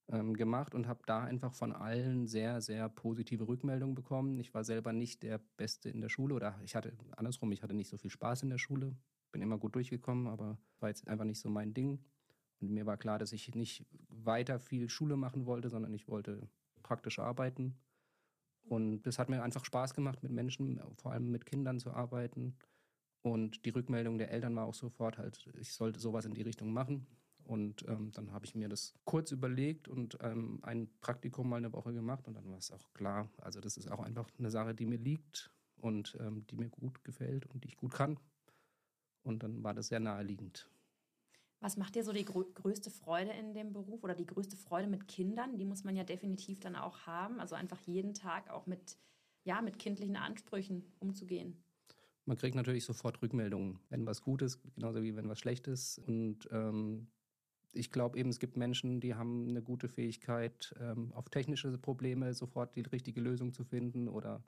ähm, 0.08 0.34
gemacht 0.34 0.74
und 0.74 0.88
habe 0.88 1.02
da 1.06 1.22
einfach 1.22 1.54
von 1.54 1.72
allen 1.72 2.26
sehr, 2.26 2.60
sehr 2.60 2.88
positive 2.88 3.46
Rückmeldungen 3.46 3.94
bekommen. 3.94 4.40
Ich 4.40 4.52
war 4.54 4.64
selber 4.64 4.92
nicht 4.92 5.22
der 5.22 5.38
Beste 5.56 5.88
in 5.88 6.00
der 6.00 6.08
Schule 6.08 6.34
oder 6.34 6.58
ich 6.64 6.74
hatte 6.74 6.94
andersrum, 7.16 7.52
ich 7.52 7.62
hatte 7.62 7.74
nicht 7.74 7.88
so 7.88 7.96
viel 7.96 8.10
Spaß 8.10 8.42
in 8.42 8.50
der 8.50 8.58
Schule, 8.58 8.96
bin 9.30 9.40
immer 9.40 9.56
gut 9.56 9.76
durchgekommen, 9.76 10.26
aber 10.26 10.58
war 10.80 10.88
jetzt 10.88 11.06
einfach 11.06 11.24
nicht 11.24 11.38
so 11.38 11.48
mein 11.48 11.72
Ding. 11.72 12.00
Und 12.60 12.70
mir 12.70 12.86
war 12.86 12.96
klar, 12.96 13.20
dass 13.20 13.32
ich 13.32 13.54
nicht 13.54 13.86
weiter 14.24 14.58
viel 14.58 14.88
Schule 14.88 15.16
machen 15.16 15.46
wollte, 15.46 15.70
sondern 15.70 15.92
ich 15.94 16.08
wollte 16.08 16.48
praktisch 16.82 17.18
arbeiten. 17.18 17.76
Und 18.64 19.06
es 19.06 19.18
hat 19.18 19.28
mir 19.28 19.42
einfach 19.42 19.64
Spaß 19.64 19.94
gemacht, 19.94 20.22
mit 20.22 20.32
Menschen, 20.32 20.80
vor 20.96 21.12
allem 21.12 21.30
mit 21.30 21.46
Kindern 21.46 21.80
zu 21.80 21.92
arbeiten. 21.92 22.56
Und 23.22 23.64
die 23.64 23.70
Rückmeldung 23.70 24.18
der 24.18 24.30
Eltern 24.30 24.56
war 24.56 24.66
auch 24.66 24.74
sofort 24.74 25.18
halt, 25.18 25.48
ich 25.58 25.72
sollte 25.72 26.00
sowas 26.00 26.24
in 26.24 26.34
die 26.34 26.42
Richtung 26.42 26.72
machen. 26.72 27.06
Und 27.44 27.84
ähm, 27.88 28.12
dann 28.12 28.32
habe 28.32 28.46
ich 28.46 28.54
mir 28.54 28.68
das 28.68 28.94
kurz 29.04 29.32
überlegt 29.32 29.88
und 29.88 30.16
ähm, 30.20 30.60
ein 30.62 30.88
Praktikum 31.00 31.48
mal 31.48 31.56
eine 31.56 31.72
Woche 31.72 31.92
gemacht 31.92 32.28
und 32.28 32.34
dann 32.34 32.48
war 32.48 32.58
es 32.58 32.70
auch 32.70 32.92
klar. 32.94 33.28
Also 33.38 33.60
das 33.60 33.76
ist 33.76 33.90
auch 33.90 34.00
einfach 34.00 34.28
eine 34.38 34.50
Sache, 34.50 34.74
die 34.74 34.86
mir 34.86 34.98
liegt 34.98 35.50
und 35.76 36.16
ähm, 36.20 36.46
die 36.46 36.56
mir 36.56 36.68
gut 36.68 37.02
gefällt 37.02 37.46
und 37.46 37.64
die 37.64 37.68
ich 37.68 37.76
gut 37.76 37.94
kann. 37.94 38.18
Und 39.22 39.42
dann 39.42 39.62
war 39.62 39.74
das 39.74 39.88
sehr 39.88 40.00
naheliegend. 40.00 40.70
Was 41.62 41.76
macht 41.76 41.94
dir 41.94 42.02
so 42.02 42.12
die 42.12 42.24
größte 42.24 42.90
Freude 42.90 43.30
in 43.30 43.54
dem 43.54 43.72
Beruf 43.72 44.02
oder 44.02 44.16
die 44.16 44.26
größte 44.26 44.56
Freude 44.56 44.88
mit 44.88 45.06
Kindern? 45.06 45.58
Die 45.58 45.64
muss 45.64 45.84
man 45.84 45.94
ja 45.94 46.02
definitiv 46.02 46.58
dann 46.58 46.74
auch 46.74 47.06
haben. 47.06 47.38
Also 47.38 47.54
einfach 47.54 47.78
jeden 47.82 48.14
Tag 48.14 48.50
auch 48.50 48.66
mit, 48.66 48.98
ja, 49.44 49.62
mit 49.62 49.78
kindlichen 49.78 50.16
Ansprüchen 50.16 50.82
umzugehen. 50.98 51.62
Man 52.24 52.36
kriegt 52.36 52.56
natürlich 52.56 52.84
sofort 52.84 53.22
Rückmeldungen, 53.22 53.78
wenn 53.90 54.04
was 54.06 54.22
gut 54.22 54.42
ist, 54.42 54.60
genauso 54.74 55.04
wie 55.04 55.14
wenn 55.14 55.28
was 55.28 55.38
schlecht 55.38 55.68
ist. 55.68 55.98
Und 56.00 56.48
ähm, 56.50 57.06
ich 57.72 57.92
glaube 57.92 58.18
eben, 58.18 58.30
es 58.30 58.40
gibt 58.40 58.56
Menschen, 58.56 59.00
die 59.00 59.14
haben 59.14 59.46
eine 59.48 59.62
gute 59.62 59.88
Fähigkeit, 59.88 60.74
ähm, 60.80 61.12
auf 61.12 61.28
technische 61.28 61.78
Probleme 61.78 62.34
sofort 62.34 62.74
die 62.74 62.80
richtige 62.80 63.20
Lösung 63.20 63.52
zu 63.52 63.62
finden 63.62 64.08
oder 64.08 64.42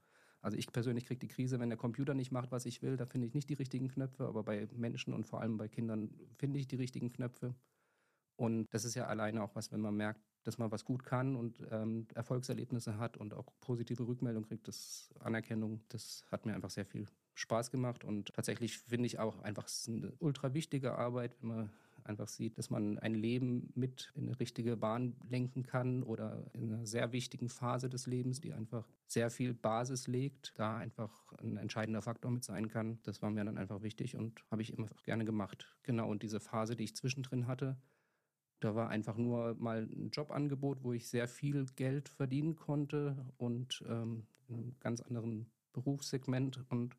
also 0.44 0.58
ich 0.58 0.70
persönlich 0.70 1.06
kriege 1.06 1.20
die 1.20 1.28
Krise, 1.28 1.58
wenn 1.58 1.70
der 1.70 1.78
Computer 1.78 2.12
nicht 2.12 2.30
macht, 2.30 2.52
was 2.52 2.66
ich 2.66 2.82
will, 2.82 2.98
da 2.98 3.06
finde 3.06 3.26
ich 3.26 3.34
nicht 3.34 3.48
die 3.48 3.54
richtigen 3.54 3.88
Knöpfe, 3.88 4.26
aber 4.26 4.42
bei 4.42 4.68
Menschen 4.74 5.14
und 5.14 5.26
vor 5.26 5.40
allem 5.40 5.56
bei 5.56 5.68
Kindern 5.68 6.10
finde 6.36 6.58
ich 6.58 6.68
die 6.68 6.76
richtigen 6.76 7.10
Knöpfe. 7.10 7.54
Und 8.36 8.66
das 8.74 8.84
ist 8.84 8.94
ja 8.94 9.06
alleine 9.06 9.42
auch 9.42 9.54
was, 9.54 9.72
wenn 9.72 9.80
man 9.80 9.96
merkt, 9.96 10.20
dass 10.42 10.58
man 10.58 10.70
was 10.70 10.84
gut 10.84 11.04
kann 11.04 11.34
und 11.34 11.62
ähm, 11.70 12.06
Erfolgserlebnisse 12.14 12.98
hat 12.98 13.16
und 13.16 13.32
auch 13.32 13.46
positive 13.60 14.06
Rückmeldung 14.06 14.44
kriegt, 14.44 14.68
das 14.68 15.14
Anerkennung, 15.20 15.80
das 15.88 16.24
hat 16.30 16.44
mir 16.44 16.54
einfach 16.54 16.70
sehr 16.70 16.84
viel 16.84 17.06
Spaß 17.32 17.70
gemacht 17.70 18.04
und 18.04 18.34
tatsächlich 18.34 18.78
finde 18.78 19.06
ich 19.06 19.18
auch 19.18 19.40
einfach 19.40 19.66
eine 19.88 20.12
ultra 20.18 20.52
wichtige 20.52 20.98
Arbeit, 20.98 21.36
wenn 21.40 21.48
man 21.48 21.70
einfach 22.04 22.28
sieht, 22.28 22.58
dass 22.58 22.70
man 22.70 22.98
ein 22.98 23.14
Leben 23.14 23.70
mit 23.74 24.12
in 24.14 24.28
eine 24.28 24.38
richtige 24.38 24.76
Bahn 24.76 25.16
lenken 25.28 25.62
kann 25.62 26.02
oder 26.02 26.50
in 26.52 26.72
einer 26.72 26.86
sehr 26.86 27.12
wichtigen 27.12 27.48
Phase 27.48 27.88
des 27.88 28.06
Lebens, 28.06 28.40
die 28.40 28.52
einfach 28.52 28.88
sehr 29.06 29.30
viel 29.30 29.54
Basis 29.54 30.06
legt, 30.06 30.52
da 30.56 30.76
einfach 30.76 31.32
ein 31.34 31.56
entscheidender 31.56 32.02
Faktor 32.02 32.30
mit 32.30 32.44
sein 32.44 32.68
kann. 32.68 32.98
Das 33.02 33.22
war 33.22 33.30
mir 33.30 33.44
dann 33.44 33.58
einfach 33.58 33.82
wichtig 33.82 34.16
und 34.16 34.44
habe 34.50 34.62
ich 34.62 34.72
immer 34.72 34.88
gerne 35.04 35.24
gemacht. 35.24 35.76
Genau, 35.82 36.10
und 36.10 36.22
diese 36.22 36.40
Phase, 36.40 36.76
die 36.76 36.84
ich 36.84 36.96
zwischendrin 36.96 37.46
hatte, 37.46 37.76
da 38.60 38.74
war 38.74 38.88
einfach 38.88 39.16
nur 39.16 39.54
mal 39.56 39.82
ein 39.82 40.10
Jobangebot, 40.10 40.82
wo 40.82 40.92
ich 40.92 41.08
sehr 41.08 41.28
viel 41.28 41.66
Geld 41.76 42.08
verdienen 42.08 42.56
konnte 42.56 43.26
und 43.36 43.84
ähm, 43.88 44.26
in 44.48 44.54
einem 44.54 44.76
ganz 44.80 45.00
anderen 45.00 45.50
Berufssegment 45.72 46.64
und 46.70 46.96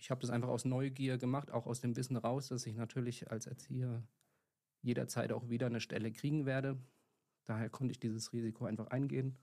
ich 0.00 0.10
habe 0.10 0.22
das 0.22 0.30
einfach 0.30 0.48
aus 0.48 0.64
Neugier 0.64 1.18
gemacht, 1.18 1.50
auch 1.50 1.66
aus 1.66 1.80
dem 1.80 1.94
Wissen 1.94 2.16
raus, 2.16 2.48
dass 2.48 2.66
ich 2.66 2.74
natürlich 2.74 3.30
als 3.30 3.46
Erzieher 3.46 4.02
jederzeit 4.80 5.30
auch 5.30 5.50
wieder 5.50 5.66
eine 5.66 5.80
Stelle 5.80 6.10
kriegen 6.10 6.46
werde. 6.46 6.78
Daher 7.44 7.68
konnte 7.68 7.92
ich 7.92 8.00
dieses 8.00 8.32
Risiko 8.32 8.64
einfach 8.64 8.86
eingehen. 8.86 9.36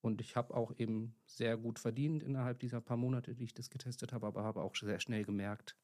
Und 0.00 0.20
ich 0.20 0.34
habe 0.34 0.54
auch 0.54 0.74
eben 0.76 1.14
sehr 1.24 1.56
gut 1.56 1.78
verdient 1.78 2.24
innerhalb 2.24 2.58
dieser 2.58 2.80
paar 2.80 2.96
Monate, 2.96 3.36
die 3.36 3.44
ich 3.44 3.54
das 3.54 3.70
getestet 3.70 4.12
habe, 4.12 4.26
aber 4.26 4.42
habe 4.42 4.62
auch 4.62 4.74
sehr 4.74 4.98
schnell 4.98 5.24
gemerkt, 5.24 5.76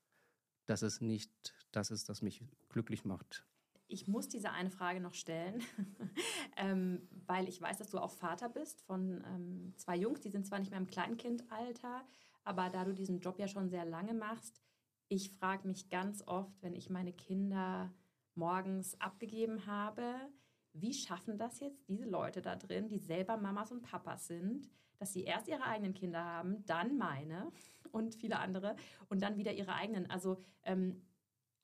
dass 0.67 0.83
es 0.83 1.01
nicht 1.01 1.55
das 1.71 1.93
ist, 1.93 2.09
das 2.09 2.21
mich 2.21 2.43
glücklich 2.69 3.05
macht. 3.05 3.47
Ich 3.87 4.09
muss 4.09 4.29
diese 4.29 4.51
eine 4.51 4.71
Frage 4.71 5.01
noch 5.01 5.15
stellen, 5.15 5.63
ähm, 6.57 7.09
weil 7.27 7.49
ich 7.49 7.61
weiß, 7.61 7.79
dass 7.79 7.91
du 7.91 7.99
auch 7.99 8.11
Vater 8.11 8.49
bist 8.49 8.83
von 8.83 9.25
ähm, 9.25 9.75
zwei 9.77 9.97
Jungs, 9.97 10.21
die 10.21 10.31
sind 10.31 10.45
zwar 10.45 10.59
nicht 10.59 10.71
mehr 10.71 10.81
im 10.81 10.89
Kleinkindalter, 10.89 12.05
aber 12.49 12.71
da 12.71 12.85
du 12.85 12.95
diesen 12.95 13.21
Job 13.21 13.39
ja 13.39 13.47
schon 13.47 13.69
sehr 13.69 13.85
lange 13.85 14.15
machst, 14.15 14.63
ich 15.09 15.31
frage 15.33 15.69
mich 15.69 15.91
ganz 15.91 16.23
oft, 16.27 16.63
wenn 16.63 16.75
ich 16.75 16.89
meine 16.89 17.13
Kinder 17.13 17.93
morgens 18.35 18.99
abgegeben 19.01 19.67
habe. 19.67 20.15
Wie 20.73 20.95
schaffen 20.95 21.37
das 21.37 21.61
jetzt 21.61 21.87
diese 21.89 22.05
Leute 22.05 22.41
da 22.41 22.57
drin, 22.57 22.89
die 22.89 22.99
selber 22.99 23.37
Mamas 23.37 23.71
und 23.71 23.83
Papas 23.83 24.27
sind, 24.29 24.71
dass 24.97 25.13
sie 25.13 25.25
erst 25.25 25.49
ihre 25.49 25.65
eigenen 25.65 25.93
Kinder 25.93 26.25
haben, 26.25 26.65
dann 26.65 26.97
meine 26.97 27.53
und 27.91 28.15
viele 28.15 28.39
andere 28.39 28.77
und 29.11 29.21
dann 29.21 29.37
wieder 29.37 29.53
ihre 29.53 29.75
eigenen? 29.75 30.11
Also 30.11 30.39
ähm, 30.63 31.03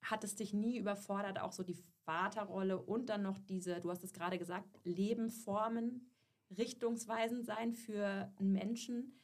hat 0.02 0.22
es 0.22 0.34
dich 0.34 0.52
nie 0.52 0.76
überfordert, 0.76 1.40
auch 1.40 1.52
so 1.52 1.62
die 1.62 1.82
Vaterrolle 2.04 2.78
und 2.78 3.08
dann 3.08 3.22
noch 3.22 3.38
diese, 3.38 3.80
du 3.80 3.90
hast 3.90 4.04
es 4.04 4.12
gerade 4.12 4.38
gesagt, 4.38 4.68
Leben 4.84 5.30
formen, 5.30 6.10
richtungsweisend 6.58 7.46
sein 7.46 7.72
für 7.72 8.30
einen 8.38 8.52
Menschen, 8.52 9.18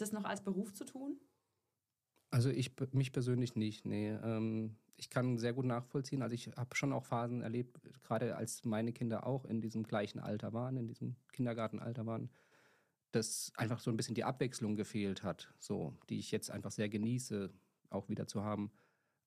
das 0.00 0.12
noch 0.12 0.24
als 0.24 0.42
Beruf 0.42 0.72
zu 0.72 0.84
tun? 0.84 1.18
Also 2.30 2.48
ich 2.48 2.72
mich 2.92 3.12
persönlich 3.12 3.56
nicht, 3.56 3.84
nee. 3.84 4.10
Ähm, 4.10 4.76
ich 4.96 5.10
kann 5.10 5.38
sehr 5.38 5.52
gut 5.52 5.64
nachvollziehen. 5.64 6.22
Also 6.22 6.34
ich 6.34 6.48
habe 6.56 6.76
schon 6.76 6.92
auch 6.92 7.04
Phasen 7.04 7.42
erlebt, 7.42 7.80
gerade 8.02 8.36
als 8.36 8.64
meine 8.64 8.92
Kinder 8.92 9.26
auch 9.26 9.44
in 9.44 9.60
diesem 9.60 9.82
gleichen 9.84 10.20
Alter 10.20 10.52
waren, 10.52 10.76
in 10.76 10.86
diesem 10.86 11.16
Kindergartenalter 11.32 12.06
waren, 12.06 12.30
dass 13.12 13.50
einfach 13.56 13.80
so 13.80 13.90
ein 13.90 13.96
bisschen 13.96 14.14
die 14.14 14.24
Abwechslung 14.24 14.76
gefehlt 14.76 15.22
hat, 15.24 15.52
so 15.58 15.96
die 16.08 16.18
ich 16.18 16.30
jetzt 16.30 16.50
einfach 16.50 16.70
sehr 16.70 16.88
genieße, 16.88 17.52
auch 17.88 18.08
wieder 18.08 18.26
zu 18.26 18.44
haben. 18.44 18.70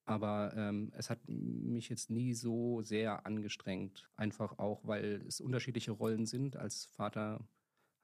Aber 0.05 0.53
ähm, 0.55 0.91
es 0.95 1.09
hat 1.09 1.19
mich 1.27 1.89
jetzt 1.89 2.09
nie 2.09 2.33
so 2.33 2.81
sehr 2.81 3.25
angestrengt, 3.25 4.09
einfach 4.15 4.59
auch, 4.59 4.85
weil 4.85 5.23
es 5.27 5.39
unterschiedliche 5.41 5.91
Rollen 5.91 6.25
sind. 6.25 6.57
Als 6.57 6.85
Vater 6.85 7.47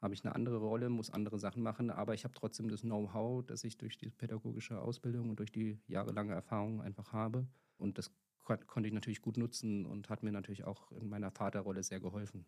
habe 0.01 0.13
ich 0.13 0.23
eine 0.23 0.33
andere 0.33 0.57
Rolle, 0.57 0.89
muss 0.89 1.09
andere 1.09 1.39
Sachen 1.39 1.61
machen, 1.61 1.89
aber 1.89 2.13
ich 2.13 2.23
habe 2.23 2.33
trotzdem 2.33 2.69
das 2.69 2.81
Know-how, 2.81 3.45
das 3.45 3.63
ich 3.63 3.77
durch 3.77 3.97
die 3.97 4.09
pädagogische 4.09 4.81
Ausbildung 4.81 5.29
und 5.29 5.39
durch 5.39 5.51
die 5.51 5.79
jahrelange 5.87 6.33
Erfahrung 6.33 6.81
einfach 6.81 7.11
habe. 7.11 7.47
Und 7.77 7.97
das 7.97 8.11
konnte 8.43 8.87
ich 8.87 8.93
natürlich 8.93 9.21
gut 9.21 9.37
nutzen 9.37 9.85
und 9.85 10.09
hat 10.09 10.23
mir 10.23 10.31
natürlich 10.31 10.63
auch 10.63 10.91
in 10.93 11.09
meiner 11.09 11.31
Vaterrolle 11.31 11.83
sehr 11.83 11.99
geholfen. 11.99 12.45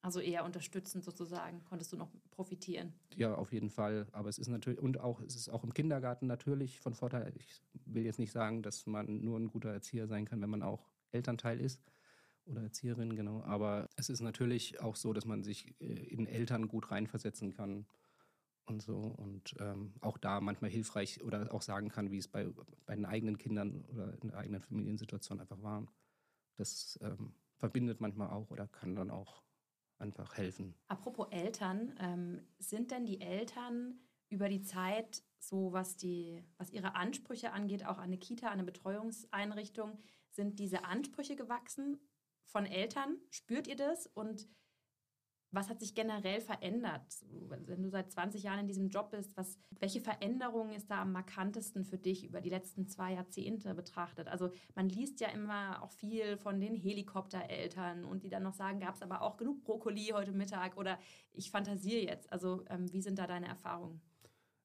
Also 0.00 0.18
eher 0.18 0.44
unterstützend 0.44 1.04
sozusagen, 1.04 1.62
konntest 1.64 1.92
du 1.92 1.96
noch 1.96 2.10
profitieren? 2.30 2.92
Ja, 3.14 3.34
auf 3.34 3.52
jeden 3.52 3.70
Fall. 3.70 4.08
Aber 4.10 4.28
es 4.28 4.38
ist 4.38 4.48
natürlich, 4.48 4.80
und 4.80 4.98
auch, 4.98 5.20
es 5.20 5.36
ist 5.36 5.48
auch 5.48 5.62
im 5.62 5.74
Kindergarten 5.74 6.26
natürlich 6.26 6.80
von 6.80 6.94
Vorteil. 6.94 7.32
Ich 7.36 7.62
will 7.84 8.04
jetzt 8.04 8.18
nicht 8.18 8.32
sagen, 8.32 8.62
dass 8.62 8.86
man 8.86 9.22
nur 9.22 9.38
ein 9.38 9.48
guter 9.48 9.70
Erzieher 9.70 10.08
sein 10.08 10.24
kann, 10.24 10.40
wenn 10.40 10.50
man 10.50 10.62
auch 10.62 10.88
Elternteil 11.12 11.60
ist 11.60 11.80
oder 12.46 12.62
Erzieherin, 12.62 13.16
genau. 13.16 13.42
Aber 13.42 13.88
es 13.96 14.08
ist 14.08 14.20
natürlich 14.20 14.80
auch 14.80 14.96
so, 14.96 15.12
dass 15.12 15.24
man 15.24 15.42
sich 15.42 15.74
äh, 15.80 15.84
in 15.84 16.26
Eltern 16.26 16.68
gut 16.68 16.90
reinversetzen 16.90 17.54
kann 17.54 17.86
und 18.66 18.82
so. 18.82 18.96
Und 18.96 19.54
ähm, 19.60 19.94
auch 20.00 20.18
da 20.18 20.40
manchmal 20.40 20.70
hilfreich 20.70 21.22
oder 21.22 21.52
auch 21.52 21.62
sagen 21.62 21.88
kann, 21.88 22.10
wie 22.10 22.18
es 22.18 22.28
bei, 22.28 22.48
bei 22.86 22.94
den 22.94 23.06
eigenen 23.06 23.38
Kindern 23.38 23.84
oder 23.86 24.20
in 24.22 24.28
der 24.28 24.38
eigenen 24.38 24.60
Familiensituation 24.60 25.40
einfach 25.40 25.62
war. 25.62 25.86
Das 26.56 26.98
ähm, 27.02 27.34
verbindet 27.56 28.00
manchmal 28.00 28.30
auch 28.30 28.50
oder 28.50 28.66
kann 28.68 28.94
dann 28.94 29.10
auch 29.10 29.42
einfach 29.98 30.36
helfen. 30.36 30.74
Apropos 30.88 31.28
Eltern, 31.30 31.94
ähm, 32.00 32.42
sind 32.58 32.90
denn 32.90 33.06
die 33.06 33.20
Eltern 33.20 34.00
über 34.28 34.48
die 34.48 34.62
Zeit, 34.62 35.22
so 35.38 35.72
was, 35.72 35.96
die, 35.96 36.42
was 36.56 36.70
ihre 36.70 36.94
Ansprüche 36.94 37.52
angeht, 37.52 37.86
auch 37.86 37.98
an 37.98 38.04
eine 38.04 38.18
Kita, 38.18 38.46
an 38.46 38.54
eine 38.54 38.64
Betreuungseinrichtung, 38.64 39.98
sind 40.30 40.58
diese 40.58 40.84
Ansprüche 40.84 41.36
gewachsen 41.36 42.00
von 42.46 42.66
Eltern? 42.66 43.16
Spürt 43.30 43.66
ihr 43.66 43.76
das? 43.76 44.06
Und 44.08 44.48
Was 45.54 45.68
hat 45.68 45.80
sich 45.80 45.94
generell 45.94 46.40
verändert? 46.40 47.02
Wenn 47.66 47.82
du 47.82 47.90
seit 47.90 48.10
20 48.10 48.42
Jahren 48.42 48.60
in 48.60 48.66
diesem 48.68 48.88
Job 48.88 49.10
bist, 49.10 49.36
was, 49.36 49.58
welche 49.80 50.00
Veränderung 50.00 50.72
ist 50.72 50.90
da 50.90 51.02
am 51.02 51.12
markantesten 51.12 51.84
für 51.84 51.98
dich 51.98 52.24
über 52.24 52.40
die 52.40 52.48
letzten 52.48 52.88
zwei 52.88 53.12
Jahrzehnte 53.12 53.74
betrachtet? 53.74 54.28
Also 54.28 54.50
man 54.74 54.88
liest 54.88 55.20
ja 55.20 55.28
immer 55.28 55.82
auch 55.82 55.90
viel 55.92 56.38
von 56.38 56.58
den 56.58 56.74
Helikoptereltern 56.74 58.06
und 58.06 58.24
die 58.24 58.30
dann 58.30 58.44
noch 58.44 58.54
sagen, 58.54 58.80
gab 58.80 58.94
es 58.94 59.02
aber 59.02 59.20
auch 59.20 59.36
genug 59.36 59.62
Brokkoli 59.62 60.12
heute 60.14 60.32
Mittag 60.32 60.78
oder 60.78 60.98
ich 61.34 61.50
fantasiere 61.50 62.00
jetzt. 62.02 62.32
Also 62.32 62.64
ähm, 62.70 62.90
wie 62.90 63.02
sind 63.02 63.18
da 63.18 63.26
deine 63.26 63.48
Erfahrungen? 63.48 64.00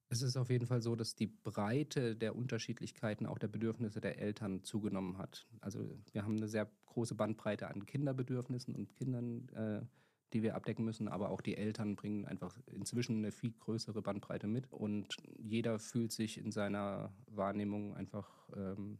Es 0.10 0.22
ist 0.22 0.38
auf 0.38 0.50
jeden 0.50 0.68
Fall 0.68 0.82
so, 0.82 0.96
dass 0.96 1.16
die 1.16 1.28
Breite 1.28 2.16
der 2.16 2.36
Unterschiedlichkeiten 2.36 3.26
auch 3.26 3.38
der 3.38 3.50
Bedürfnisse 3.50 4.00
der 4.00 4.20
Eltern 4.20 4.64
zugenommen 4.64 5.18
hat. 5.18 5.48
Also 5.60 5.80
wir 6.14 6.24
haben 6.24 6.38
eine 6.38 6.48
sehr 6.48 6.70
große 6.86 7.16
Bandbreite 7.16 7.68
an 7.68 7.86
Kinderbedürfnissen 7.86 8.74
und 8.74 8.96
Kindern, 8.96 9.50
äh, 9.50 9.86
die 10.34 10.44
wir 10.44 10.56
abdecken 10.56 10.86
müssen, 10.86 11.08
aber 11.08 11.30
auch 11.30 11.42
die 11.42 11.58
Eltern 11.58 11.96
bringen 11.96 12.26
einfach 12.26 12.58
inzwischen 12.68 13.18
eine 13.18 13.32
viel 13.32 13.52
größere 13.52 14.02
Bandbreite 14.02 14.48
mit 14.48 14.72
und 14.72 15.16
jeder 15.38 15.80
fühlt 15.80 16.12
sich 16.12 16.38
in 16.38 16.52
seiner 16.52 17.14
Wahrnehmung 17.28 17.94
einfach 17.94 18.50
ähm, 18.56 19.00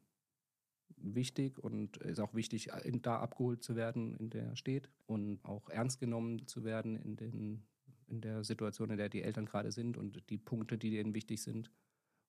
wichtig 0.98 1.60
und 1.60 1.98
ist 1.98 2.20
auch 2.20 2.34
wichtig, 2.34 2.70
da 3.02 3.20
abgeholt 3.20 3.64
zu 3.64 3.76
werden, 3.76 4.16
in 4.16 4.30
der 4.30 4.44
er 4.44 4.56
steht 4.56 4.90
und 5.06 5.44
auch 5.44 5.70
ernst 5.70 6.00
genommen 6.00 6.48
zu 6.48 6.64
werden 6.64 6.96
in 6.96 7.16
den 7.16 7.66
in 8.08 8.22
der 8.22 8.44
Situation, 8.44 8.90
in 8.90 8.98
der 8.98 9.10
die 9.10 9.24
Eltern 9.24 9.46
gerade 9.46 9.72
sind 9.72 9.98
und 9.98 10.30
die 10.30 10.38
Punkte, 10.38 10.78
die 10.78 10.92
denen 10.92 11.14
wichtig 11.14 11.42
sind. 11.42 11.72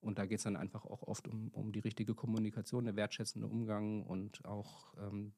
Und 0.00 0.18
da 0.18 0.26
geht 0.26 0.38
es 0.38 0.44
dann 0.44 0.56
einfach 0.56 0.84
auch 0.84 1.02
oft 1.02 1.26
um, 1.26 1.48
um 1.48 1.72
die 1.72 1.80
richtige 1.80 2.14
Kommunikation, 2.14 2.84
der 2.84 2.96
wertschätzende 2.96 3.48
Umgang 3.48 4.04
und 4.04 4.44
auch 4.44 4.94
ähm, 4.98 5.32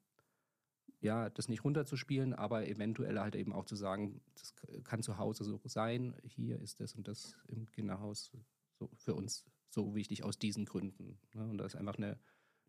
ja, 1.00 1.30
das 1.30 1.48
nicht 1.48 1.64
runterzuspielen, 1.64 2.34
aber 2.34 2.68
eventuell 2.68 3.18
halt 3.18 3.34
eben 3.34 3.52
auch 3.52 3.64
zu 3.64 3.74
sagen, 3.74 4.20
das 4.34 4.54
kann 4.84 5.02
zu 5.02 5.16
Hause 5.16 5.44
so 5.44 5.60
sein, 5.64 6.14
hier 6.24 6.60
ist 6.60 6.80
das 6.80 6.94
und 6.94 7.08
das 7.08 7.36
im 7.48 7.70
Kinderhaus 7.70 8.32
so 8.78 8.90
für 8.96 9.14
uns 9.14 9.46
so 9.70 9.94
wichtig 9.94 10.24
aus 10.24 10.38
diesen 10.38 10.64
Gründen. 10.64 11.18
Ne? 11.32 11.48
Und 11.48 11.58
da 11.58 11.64
ist 11.64 11.76
einfach 11.76 11.96
eine, 11.96 12.18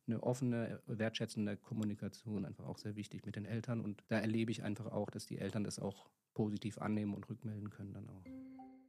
eine 0.08 0.24
offene, 0.24 0.82
wertschätzende 0.88 1.58
Kommunikation 1.58 2.46
einfach 2.46 2.66
auch 2.66 2.78
sehr 2.78 2.96
wichtig 2.96 3.26
mit 3.26 3.36
den 3.36 3.46
Eltern. 3.46 3.82
Und 3.82 4.04
da 4.08 4.20
erlebe 4.20 4.52
ich 4.52 4.64
einfach 4.64 4.88
auch, 4.88 5.10
dass 5.10 5.26
die 5.26 5.38
Eltern 5.38 5.64
das 5.64 5.80
auch 5.80 6.10
positiv 6.34 6.80
annehmen 6.80 7.14
und 7.14 7.30
rückmelden 7.30 7.70
können 7.70 7.94
dann 7.94 8.10
auch. 8.10 8.24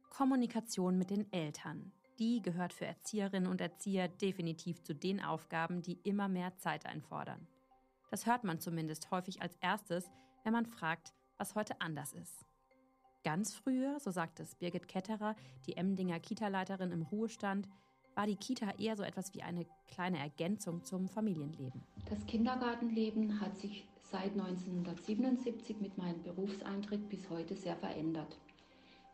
Kommunikation 0.09 0.97
mit 0.97 1.09
den 1.09 1.31
Eltern. 1.31 1.91
Die 2.19 2.41
gehört 2.41 2.73
für 2.73 2.85
Erzieherinnen 2.85 3.49
und 3.49 3.61
Erzieher 3.61 4.07
definitiv 4.07 4.81
zu 4.83 4.93
den 4.93 5.19
Aufgaben, 5.19 5.81
die 5.81 5.99
immer 6.03 6.27
mehr 6.27 6.55
Zeit 6.57 6.85
einfordern. 6.85 7.47
Das 8.11 8.27
hört 8.27 8.43
man 8.43 8.59
zumindest 8.59 9.09
häufig 9.09 9.41
als 9.41 9.55
erstes, 9.57 10.11
wenn 10.43 10.53
man 10.53 10.67
fragt, 10.67 11.13
was 11.37 11.55
heute 11.55 11.81
anders 11.81 12.13
ist. 12.13 12.45
Ganz 13.23 13.55
früher, 13.55 13.99
so 13.99 14.11
sagt 14.11 14.39
es 14.39 14.55
Birgit 14.55 14.87
Ketterer, 14.87 15.35
die 15.65 15.77
Emdinger 15.77 16.19
Kita-Leiterin 16.19 16.91
im 16.91 17.01
Ruhestand, 17.01 17.67
war 18.15 18.27
die 18.27 18.35
Kita 18.35 18.71
eher 18.77 18.95
so 18.95 19.03
etwas 19.03 19.33
wie 19.33 19.41
eine 19.41 19.65
kleine 19.87 20.19
Ergänzung 20.19 20.83
zum 20.83 21.07
Familienleben. 21.07 21.81
Das 22.09 22.25
Kindergartenleben 22.25 23.39
hat 23.39 23.57
sich 23.57 23.87
seit 24.01 24.31
1977 24.33 25.81
mit 25.81 25.97
meinem 25.97 26.21
Berufseintritt 26.23 27.09
bis 27.09 27.29
heute 27.29 27.55
sehr 27.55 27.75
verändert. 27.75 28.37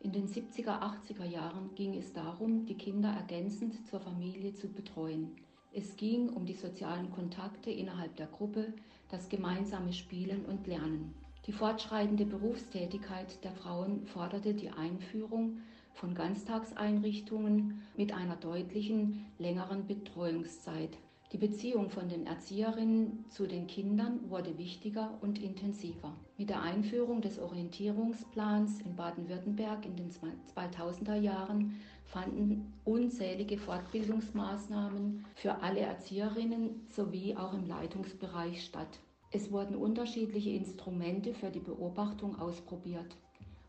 In 0.02 0.12
den 0.12 0.28
70er, 0.28 0.82
80er 0.82 1.26
Jahren 1.26 1.76
ging 1.76 1.96
es 1.96 2.14
darum, 2.14 2.66
die 2.66 2.76
Kinder 2.76 3.10
ergänzend 3.10 3.86
zur 3.88 4.00
Familie 4.00 4.54
zu 4.54 4.70
betreuen. 4.70 5.36
Es 5.72 5.98
ging 5.98 6.30
um 6.30 6.46
die 6.46 6.54
sozialen 6.54 7.12
Kontakte 7.12 7.70
innerhalb 7.70 8.16
der 8.16 8.28
Gruppe, 8.28 8.74
das 9.10 9.30
gemeinsame 9.30 9.94
Spielen 9.94 10.46
und 10.46 10.68
Lernen. 10.68 11.14
Die 11.46 11.52
fortschreitende 11.52 12.26
Berufstätigkeit 12.26 13.44
der 13.44 13.52
Frauen 13.52 14.06
forderte 14.06 14.54
die 14.54 14.70
Einführung 14.70 15.60
von 16.00 16.16
Ganztagseinrichtungen 16.16 17.82
mit 17.98 18.14
einer 18.14 18.38
deutlichen 18.38 19.26
längeren 19.38 19.86
Betreuungszeit. 19.86 20.98
Die 21.34 21.38
Beziehung 21.38 21.90
von 21.90 22.08
den 22.08 22.26
Erzieherinnen 22.26 23.26
zu 23.30 23.46
den 23.46 23.68
Kindern 23.68 24.30
wurde 24.30 24.58
wichtiger 24.58 25.20
und 25.22 25.40
intensiver. 25.40 26.16
Mit 26.38 26.50
der 26.50 26.62
Einführung 26.62 27.22
des 27.22 27.38
Orientierungsplans 27.38 28.82
in 28.82 28.96
Baden-Württemberg 28.96 29.86
in 29.86 29.98
den 29.98 30.10
2000er 30.10 31.16
Jahren 31.16 31.76
fanden 32.06 32.74
unzählige 32.86 33.58
Fortbildungsmaßnahmen 33.58 35.26
für 35.36 35.62
alle 35.62 35.82
Erzieherinnen 35.82 36.88
sowie 36.90 37.36
auch 37.36 37.54
im 37.54 37.68
Leitungsbereich 37.68 38.64
statt. 38.64 39.00
Es 39.32 39.52
wurden 39.52 39.76
unterschiedliche 39.76 40.52
Instrumente 40.52 41.36
für 41.36 41.52
die 41.52 41.60
Beobachtung 41.60 42.40
ausprobiert. 42.40 43.18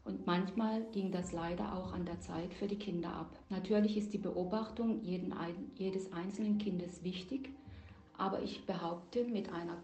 Und 0.05 0.27
manchmal 0.27 0.85
ging 0.93 1.13
das 1.13 1.33
leider 1.33 1.77
auch 1.77 1.93
an 1.93 2.07
der 2.07 2.19
Zeit 2.21 2.55
für 2.55 2.67
die 2.67 2.79
Kinder 2.79 3.13
ab. 3.13 3.39
Natürlich 3.49 3.97
ist 3.97 4.13
die 4.13 4.19
Beobachtung 4.19 5.01
jeden, 5.03 5.33
jedes 5.75 6.13
einzelnen 6.13 6.59
Kindes 6.59 7.05
wichtig, 7.05 7.51
aber 8.17 8.43
ich 8.43 8.67
behaupte, 8.67 9.25
mit 9.25 9.53
einer 9.53 9.83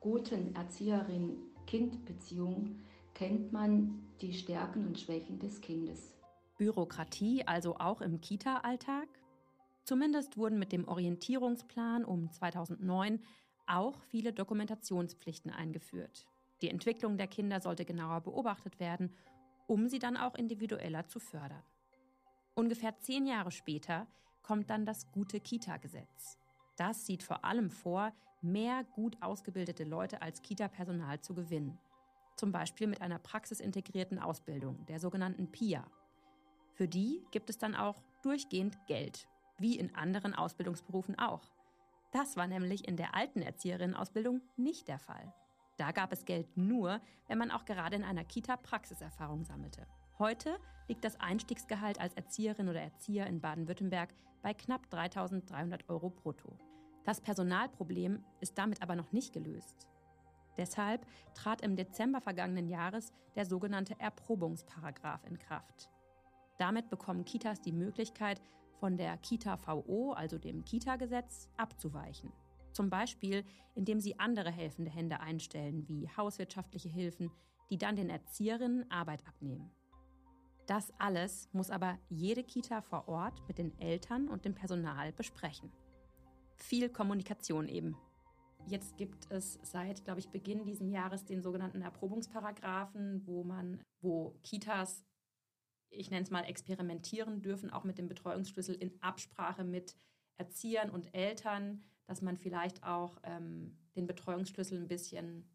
guten 0.00 0.54
Erzieherin-Kind-Beziehung 0.54 2.78
kennt 3.14 3.52
man 3.52 4.02
die 4.20 4.32
Stärken 4.32 4.86
und 4.86 4.98
Schwächen 4.98 5.38
des 5.38 5.60
Kindes. 5.60 6.14
Bürokratie 6.56 7.46
also 7.46 7.76
auch 7.76 8.00
im 8.00 8.20
Kita-Alltag? 8.20 9.08
Zumindest 9.84 10.36
wurden 10.36 10.58
mit 10.58 10.72
dem 10.72 10.86
Orientierungsplan 10.86 12.04
um 12.04 12.30
2009 12.30 13.20
auch 13.66 14.02
viele 14.02 14.32
Dokumentationspflichten 14.32 15.50
eingeführt. 15.50 16.26
Die 16.62 16.68
Entwicklung 16.68 17.16
der 17.16 17.28
Kinder 17.28 17.60
sollte 17.60 17.84
genauer 17.84 18.22
beobachtet 18.22 18.80
werden 18.80 19.14
um 19.68 19.86
sie 19.86 20.00
dann 20.00 20.16
auch 20.16 20.34
individueller 20.34 21.06
zu 21.06 21.20
fördern. 21.20 21.62
Ungefähr 22.56 22.98
zehn 22.98 23.26
Jahre 23.26 23.52
später 23.52 24.08
kommt 24.42 24.70
dann 24.70 24.84
das 24.84 25.12
gute 25.12 25.38
Kita-Gesetz. 25.38 26.38
Das 26.76 27.06
sieht 27.06 27.22
vor 27.22 27.44
allem 27.44 27.70
vor, 27.70 28.12
mehr 28.40 28.82
gut 28.84 29.16
ausgebildete 29.20 29.84
Leute 29.84 30.22
als 30.22 30.42
Kita-Personal 30.42 31.20
zu 31.20 31.34
gewinnen. 31.34 31.78
Zum 32.36 32.50
Beispiel 32.50 32.86
mit 32.86 33.02
einer 33.02 33.18
praxisintegrierten 33.18 34.18
Ausbildung, 34.18 34.86
der 34.86 35.00
sogenannten 35.00 35.50
PIA. 35.50 35.86
Für 36.72 36.88
die 36.88 37.24
gibt 37.30 37.50
es 37.50 37.58
dann 37.58 37.74
auch 37.74 38.02
durchgehend 38.22 38.86
Geld, 38.86 39.28
wie 39.58 39.78
in 39.78 39.94
anderen 39.94 40.34
Ausbildungsberufen 40.34 41.18
auch. 41.18 41.42
Das 42.12 42.36
war 42.36 42.46
nämlich 42.46 42.88
in 42.88 42.96
der 42.96 43.14
alten 43.14 43.42
Erzieherinnenausbildung 43.42 44.40
nicht 44.56 44.88
der 44.88 44.98
Fall. 44.98 45.34
Da 45.78 45.92
gab 45.92 46.12
es 46.12 46.24
Geld 46.24 46.56
nur, 46.56 47.00
wenn 47.28 47.38
man 47.38 47.50
auch 47.50 47.64
gerade 47.64 47.96
in 47.96 48.04
einer 48.04 48.24
Kita 48.24 48.56
Praxiserfahrung 48.56 49.44
sammelte. 49.44 49.86
Heute 50.18 50.58
liegt 50.88 51.04
das 51.04 51.20
Einstiegsgehalt 51.20 52.00
als 52.00 52.14
Erzieherin 52.14 52.68
oder 52.68 52.80
Erzieher 52.80 53.28
in 53.28 53.40
Baden-Württemberg 53.40 54.12
bei 54.42 54.52
knapp 54.54 54.86
3.300 54.90 55.88
Euro 55.88 56.10
brutto. 56.10 56.58
Das 57.04 57.20
Personalproblem 57.20 58.24
ist 58.40 58.58
damit 58.58 58.82
aber 58.82 58.96
noch 58.96 59.12
nicht 59.12 59.32
gelöst. 59.32 59.86
Deshalb 60.56 61.06
trat 61.34 61.62
im 61.62 61.76
Dezember 61.76 62.20
vergangenen 62.20 62.68
Jahres 62.68 63.12
der 63.36 63.46
sogenannte 63.46 63.98
Erprobungsparagraf 64.00 65.24
in 65.24 65.38
Kraft. 65.38 65.88
Damit 66.58 66.90
bekommen 66.90 67.24
Kitas 67.24 67.60
die 67.60 67.72
Möglichkeit, 67.72 68.42
von 68.80 68.96
der 68.96 69.16
Kita 69.18 69.56
VO, 69.56 70.12
also 70.12 70.38
dem 70.38 70.64
Kita-Gesetz, 70.64 71.48
abzuweichen. 71.56 72.32
Zum 72.72 72.90
Beispiel, 72.90 73.44
indem 73.74 74.00
sie 74.00 74.18
andere 74.18 74.50
helfende 74.50 74.90
Hände 74.90 75.20
einstellen, 75.20 75.88
wie 75.88 76.08
hauswirtschaftliche 76.16 76.88
Hilfen, 76.88 77.30
die 77.70 77.78
dann 77.78 77.96
den 77.96 78.10
Erzieherinnen 78.10 78.90
Arbeit 78.90 79.26
abnehmen. 79.26 79.70
Das 80.66 80.92
alles 80.98 81.48
muss 81.52 81.70
aber 81.70 81.98
jede 82.10 82.44
Kita 82.44 82.82
vor 82.82 83.08
Ort 83.08 83.42
mit 83.48 83.56
den 83.56 83.78
Eltern 83.78 84.28
und 84.28 84.44
dem 84.44 84.54
Personal 84.54 85.12
besprechen. 85.12 85.72
Viel 86.56 86.90
Kommunikation 86.90 87.68
eben. 87.68 87.96
Jetzt 88.66 88.98
gibt 88.98 89.30
es 89.30 89.58
seit, 89.62 90.04
glaube 90.04 90.20
ich, 90.20 90.28
Beginn 90.28 90.66
dieses 90.66 90.90
Jahres 90.90 91.24
den 91.24 91.40
sogenannten 91.40 91.80
Erprobungsparagraphen, 91.80 93.26
wo 93.26 93.44
man, 93.44 93.82
wo 94.02 94.38
Kitas, 94.42 95.06
ich 95.88 96.10
nenne 96.10 96.24
es 96.24 96.30
mal, 96.30 96.42
experimentieren 96.42 97.40
dürfen, 97.40 97.70
auch 97.70 97.84
mit 97.84 97.96
dem 97.96 98.08
Betreuungsschlüssel 98.08 98.74
in 98.74 99.00
Absprache 99.00 99.64
mit 99.64 99.96
Erziehern 100.36 100.90
und 100.90 101.14
Eltern, 101.14 101.82
dass 102.08 102.22
man 102.22 102.38
vielleicht 102.38 102.82
auch 102.84 103.18
ähm, 103.22 103.76
den 103.94 104.06
Betreuungsschlüssel 104.06 104.78
ein 104.78 104.88
bisschen 104.88 105.46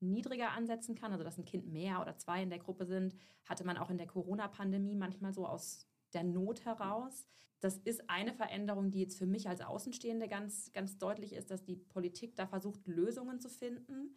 niedriger 0.00 0.52
ansetzen 0.52 0.94
kann, 0.94 1.12
also 1.12 1.24
dass 1.24 1.38
ein 1.38 1.44
Kind 1.44 1.66
mehr 1.66 2.00
oder 2.00 2.16
zwei 2.16 2.42
in 2.42 2.50
der 2.50 2.60
Gruppe 2.60 2.86
sind, 2.86 3.14
hatte 3.44 3.64
man 3.64 3.76
auch 3.76 3.90
in 3.90 3.98
der 3.98 4.06
Corona-Pandemie 4.06 4.94
manchmal 4.94 5.34
so 5.34 5.46
aus 5.46 5.88
der 6.14 6.22
Not 6.22 6.64
heraus. 6.64 7.26
Das 7.58 7.78
ist 7.78 8.08
eine 8.08 8.32
Veränderung, 8.32 8.92
die 8.92 9.00
jetzt 9.00 9.18
für 9.18 9.26
mich 9.26 9.48
als 9.48 9.60
Außenstehende 9.60 10.28
ganz, 10.28 10.72
ganz 10.72 10.98
deutlich 10.98 11.32
ist, 11.32 11.50
dass 11.50 11.64
die 11.64 11.76
Politik 11.76 12.36
da 12.36 12.46
versucht, 12.46 12.86
Lösungen 12.86 13.40
zu 13.40 13.48
finden. 13.48 14.16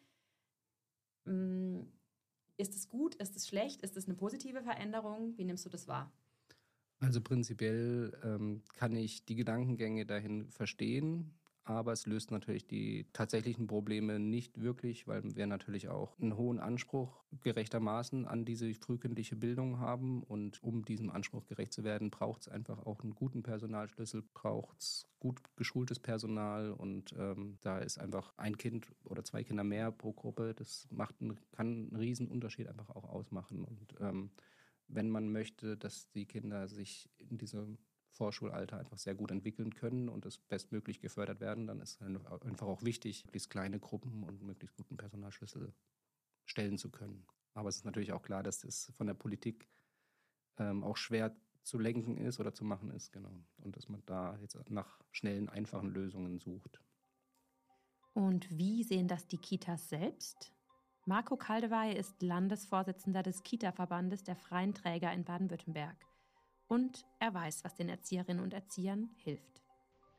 Mm, 1.26 1.82
ist 2.58 2.76
es 2.76 2.90
gut? 2.90 3.16
Ist 3.16 3.36
es 3.36 3.48
schlecht? 3.48 3.82
Ist 3.82 3.98
es 3.98 4.06
eine 4.06 4.16
positive 4.16 4.62
Veränderung? 4.62 5.36
Wie 5.38 5.46
nimmst 5.46 5.66
du 5.66 5.70
das 5.70 5.88
wahr? 5.88 6.12
Also 7.00 7.22
prinzipiell 7.22 8.20
ähm, 8.24 8.62
kann 8.74 8.96
ich 8.96 9.26
die 9.26 9.36
Gedankengänge 9.36 10.06
dahin 10.06 10.50
verstehen 10.50 11.34
aber 11.66 11.94
es 11.94 12.06
löst 12.06 12.30
natürlich 12.30 12.68
die 12.68 13.08
tatsächlichen 13.12 13.66
Probleme 13.66 14.20
nicht 14.20 14.62
wirklich, 14.62 15.08
weil 15.08 15.36
wir 15.36 15.48
natürlich 15.48 15.90
auch 15.90 16.18
einen 16.20 16.38
hohen 16.38 16.60
Anspruch 16.60 17.24
gerechtermaßen 17.42 18.26
an 18.26 18.46
diese 18.46 18.72
frühkindliche 18.76 19.36
Bildung 19.36 19.80
haben. 19.80 20.22
Und 20.24 20.64
um 20.64 20.86
diesem 20.86 21.10
Anspruch 21.10 21.48
gerecht 21.48 21.74
zu 21.74 21.84
werden, 21.84 22.12
braucht 22.12 22.42
es 22.42 22.48
einfach 22.48 22.86
auch 22.86 23.02
einen 23.02 23.16
guten 23.16 23.42
Personalschlüssel, 23.42 24.24
braucht 24.36 24.80
es 24.80 25.08
gut 25.20 25.42
geschultes 25.56 26.00
Personal 26.00 26.72
und 26.72 27.14
ähm, 27.18 27.58
da 27.62 27.80
ist 27.80 27.98
einfach 27.98 28.32
ein 28.38 28.58
Kind 28.58 28.94
oder 29.04 29.24
zwei 29.24 29.44
Kinder 29.44 29.64
mehr 29.64 29.92
pro 29.92 30.14
Gruppe. 30.14 30.54
Das 30.54 30.88
macht 30.92 31.16
einen, 31.20 31.40
kann 31.52 31.68
einen 31.68 31.96
riesen 31.96 32.28
Unterschied 32.28 32.68
einfach 32.68 32.90
auch 32.90 33.06
ausmachen. 33.06 33.66
Und 33.66 33.96
ähm, 34.00 34.30
wenn 34.88 35.10
man 35.10 35.32
möchte, 35.32 35.78
dass 35.78 36.12
die 36.12 36.28
Kinder 36.28 36.68
sich 36.68 37.10
in 37.18 37.40
diesem 37.40 37.80
Vorschulalter 38.16 38.80
einfach 38.80 38.98
sehr 38.98 39.14
gut 39.14 39.32
entwickeln 39.32 39.76
können 39.76 40.10
und 40.10 40.26
das 40.26 40.38
bestmöglich 40.38 41.00
gefördert 41.00 41.40
werden, 41.42 41.68
dann 41.68 41.82
ist 41.82 42.02
einfach 42.02 42.68
auch 42.68 42.84
wichtig, 42.84 43.26
möglichst 43.26 43.50
kleine 43.50 43.80
Gruppen 43.80 44.24
und 44.24 44.42
möglichst 44.42 44.76
guten 44.76 44.98
Personalschlüssel 44.98 45.74
stellen 46.46 46.78
zu 46.78 46.90
können. 46.90 47.26
Aber 47.54 47.70
es 47.70 47.78
ist 47.78 47.86
natürlich 47.86 48.14
auch 48.14 48.22
klar, 48.22 48.44
dass 48.44 48.60
das 48.60 48.92
von 48.96 49.08
der 49.08 49.14
Politik 49.14 49.70
ähm, 50.58 50.84
auch 50.84 50.98
schwer 50.98 51.36
zu 51.64 51.78
lenken 51.78 52.18
ist 52.18 52.40
oder 52.40 52.54
zu 52.54 52.64
machen 52.64 52.92
ist, 52.92 53.12
genau. 53.12 53.44
Und 53.58 53.76
dass 53.76 53.90
man 53.90 54.04
da 54.06 54.38
jetzt 54.40 54.58
nach 54.70 55.00
schnellen, 55.12 55.50
einfachen 55.50 55.90
Lösungen 55.90 56.40
sucht. 56.40 56.80
Und 58.14 58.50
wie 58.58 58.84
sehen 58.84 59.08
das 59.08 59.28
die 59.28 59.38
Kitas 59.38 59.90
selbst? 59.90 60.54
Marco 61.06 61.36
Kaldewey 61.36 61.96
ist 61.96 62.22
Landesvorsitzender 62.22 63.24
des 63.24 63.44
Kita-Verbandes 63.44 64.24
der 64.24 64.36
Freien 64.36 64.74
Träger 64.74 65.12
in 65.12 65.24
Baden-Württemberg 65.24 65.98
und 66.68 67.06
er 67.20 67.34
weiß, 67.34 67.64
was 67.64 67.76
den 67.76 67.90
Erzieherinnen 67.90 68.44
und 68.44 68.54
Erziehern 68.54 69.10
hilft. 69.18 69.62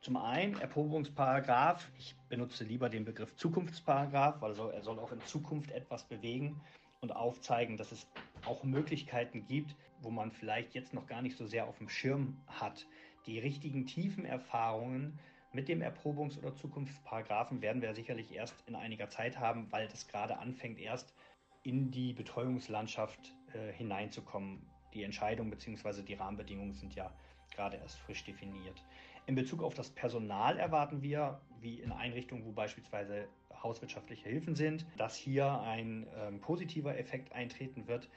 Zum 0.01 0.17
einen 0.17 0.57
Erprobungsparagraf. 0.59 1.89
Ich 1.97 2.15
benutze 2.29 2.63
lieber 2.63 2.89
den 2.89 3.03
Begriff 3.03 3.35
Zukunftsparagraf, 3.35 4.41
also 4.43 4.69
er 4.69 4.81
soll 4.81 4.99
auch 4.99 5.11
in 5.11 5.21
Zukunft 5.21 5.71
etwas 5.71 6.03
bewegen 6.03 6.61
und 7.01 7.15
aufzeigen, 7.15 7.77
dass 7.77 7.91
es 7.91 8.07
auch 8.45 8.63
Möglichkeiten 8.63 9.45
gibt, 9.45 9.75
wo 10.01 10.09
man 10.09 10.31
vielleicht 10.31 10.73
jetzt 10.73 10.93
noch 10.93 11.07
gar 11.07 11.21
nicht 11.21 11.37
so 11.37 11.45
sehr 11.47 11.67
auf 11.67 11.77
dem 11.79 11.89
Schirm 11.89 12.37
hat. 12.47 12.87
Die 13.25 13.39
richtigen 13.39 13.85
tiefen 13.85 14.25
Erfahrungen 14.25 15.19
mit 15.51 15.67
dem 15.67 15.81
Erprobungs- 15.81 16.37
oder 16.37 16.55
Zukunftsparagraphen 16.55 17.61
werden 17.61 17.81
wir 17.81 17.93
sicherlich 17.93 18.33
erst 18.33 18.55
in 18.67 18.75
einiger 18.75 19.09
Zeit 19.09 19.39
haben, 19.39 19.71
weil 19.71 19.87
das 19.87 20.07
gerade 20.07 20.37
anfängt, 20.37 20.79
erst 20.79 21.13
in 21.63 21.91
die 21.91 22.13
Betreuungslandschaft 22.13 23.35
äh, 23.53 23.73
hineinzukommen 23.73 24.65
die 24.97 25.03
Entscheidung 25.03 25.49
bzw. 25.49 26.01
die 26.01 26.15
Rahmenbedingungen 26.15 26.73
sind 26.73 26.95
ja 26.95 27.11
gerade 27.51 27.77
erst 27.77 27.99
frisch 27.99 28.23
definiert. 28.23 28.83
In 29.27 29.35
Bezug 29.35 29.61
auf 29.61 29.73
das 29.73 29.89
Personal 29.91 30.57
erwarten 30.57 31.01
wir, 31.01 31.39
wie 31.61 31.79
in 31.81 31.91
Einrichtungen, 31.91 32.45
wo 32.45 32.51
beispielsweise 32.51 33.27
hauswirtschaftliche 33.61 34.29
Hilfen 34.29 34.55
sind, 34.55 34.85
dass 34.97 35.15
hier 35.15 35.61
ein 35.61 36.07
ähm, 36.15 36.39
positiver 36.39 36.97
Effekt 36.97 37.31
eintreten 37.33 37.87
wird, 37.87 38.09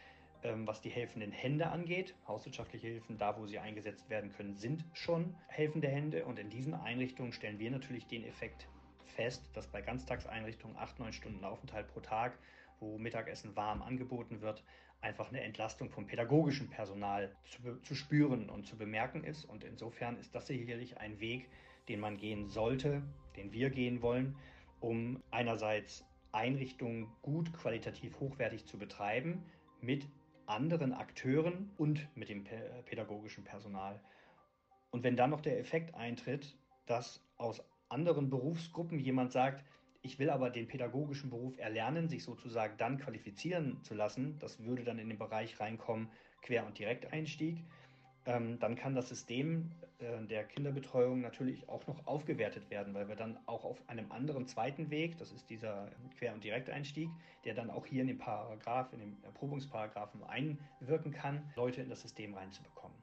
ähm, 0.43 0.66
was 0.66 0.81
die 0.81 0.90
helfenden 0.90 1.33
Hände 1.33 1.69
angeht. 1.69 2.14
Hauswirtschaftliche 2.29 2.87
Hilfen, 2.87 3.19
da 3.19 3.37
wo 3.37 3.47
sie 3.47 3.59
eingesetzt 3.59 4.09
werden 4.09 4.33
können, 4.33 4.57
sind 4.57 4.85
schon 4.93 5.35
helfende 5.49 5.88
Hände. 5.88 6.25
Und 6.25 6.38
in 6.38 6.49
diesen 6.49 6.75
Einrichtungen 6.75 7.33
stellen 7.33 7.59
wir 7.59 7.71
natürlich 7.71 8.07
den 8.07 8.25
Effekt 8.25 8.69
fest, 9.05 9.51
dass 9.55 9.66
bei 9.66 9.83
Ganztagseinrichtungen 9.83 10.77
acht, 10.77 10.99
neun 10.99 11.12
Stunden 11.12 11.45
Aufenthalt 11.45 11.88
pro 11.88 12.01
Tag, 12.01 12.38
wo 12.79 12.99
Mittagessen 12.99 13.57
warm 13.57 13.83
angeboten 13.83 14.40
wird, 14.40 14.62
einfach 15.00 15.28
eine 15.28 15.40
Entlastung 15.40 15.90
vom 15.90 16.06
pädagogischen 16.06 16.68
Personal 16.68 17.34
zu, 17.44 17.80
zu 17.82 17.94
spüren 17.94 18.50
und 18.50 18.66
zu 18.66 18.76
bemerken 18.76 19.24
ist. 19.24 19.44
Und 19.44 19.64
insofern 19.64 20.18
ist 20.18 20.34
das 20.34 20.46
sicherlich 20.46 20.98
ein 20.98 21.20
Weg, 21.20 21.48
den 21.88 22.00
man 22.00 22.16
gehen 22.16 22.48
sollte, 22.48 23.02
den 23.36 23.52
wir 23.52 23.70
gehen 23.70 24.02
wollen, 24.02 24.36
um 24.80 25.22
einerseits 25.30 26.04
Einrichtungen 26.32 27.08
gut 27.22 27.52
qualitativ 27.52 28.18
hochwertig 28.20 28.66
zu 28.66 28.78
betreiben 28.78 29.42
mit 29.80 30.06
anderen 30.46 30.92
Akteuren 30.92 31.70
und 31.76 32.08
mit 32.16 32.28
dem 32.28 32.44
pädagogischen 32.84 33.44
Personal. 33.44 34.00
Und 34.90 35.04
wenn 35.04 35.16
dann 35.16 35.30
noch 35.30 35.40
der 35.40 35.58
Effekt 35.58 35.94
eintritt, 35.94 36.56
dass 36.86 37.24
aus 37.36 37.62
anderen 37.88 38.30
Berufsgruppen 38.30 38.98
jemand 38.98 39.32
sagt, 39.32 39.64
ich 40.02 40.18
will 40.18 40.30
aber 40.30 40.50
den 40.50 40.66
pädagogischen 40.66 41.30
Beruf 41.30 41.58
erlernen, 41.58 42.08
sich 42.08 42.24
sozusagen 42.24 42.76
dann 42.78 42.98
qualifizieren 42.98 43.82
zu 43.82 43.94
lassen. 43.94 44.38
Das 44.38 44.62
würde 44.64 44.84
dann 44.84 44.98
in 44.98 45.08
den 45.08 45.18
Bereich 45.18 45.60
reinkommen, 45.60 46.08
Quer- 46.42 46.66
und 46.66 46.78
Direkteinstieg. 46.78 47.64
Ähm, 48.26 48.58
dann 48.58 48.76
kann 48.76 48.94
das 48.94 49.08
System 49.08 49.70
äh, 49.98 50.24
der 50.26 50.44
Kinderbetreuung 50.44 51.20
natürlich 51.20 51.68
auch 51.68 51.86
noch 51.86 52.06
aufgewertet 52.06 52.70
werden, 52.70 52.92
weil 52.92 53.08
wir 53.08 53.16
dann 53.16 53.38
auch 53.46 53.64
auf 53.64 53.88
einem 53.88 54.12
anderen 54.12 54.46
zweiten 54.46 54.90
Weg, 54.90 55.16
das 55.18 55.32
ist 55.32 55.48
dieser 55.48 55.90
Quer- 56.18 56.34
und 56.34 56.44
Direkteinstieg, 56.44 57.08
der 57.44 57.54
dann 57.54 57.70
auch 57.70 57.86
hier 57.86 58.02
in 58.02 58.08
den 58.08 58.18
Paragraph, 58.18 58.92
in 58.92 59.00
den 59.00 59.24
Erprobungsparagraphen 59.24 60.22
einwirken 60.24 61.12
kann, 61.12 61.50
Leute 61.56 61.80
in 61.80 61.88
das 61.88 62.02
System 62.02 62.34
reinzubekommen. 62.34 62.99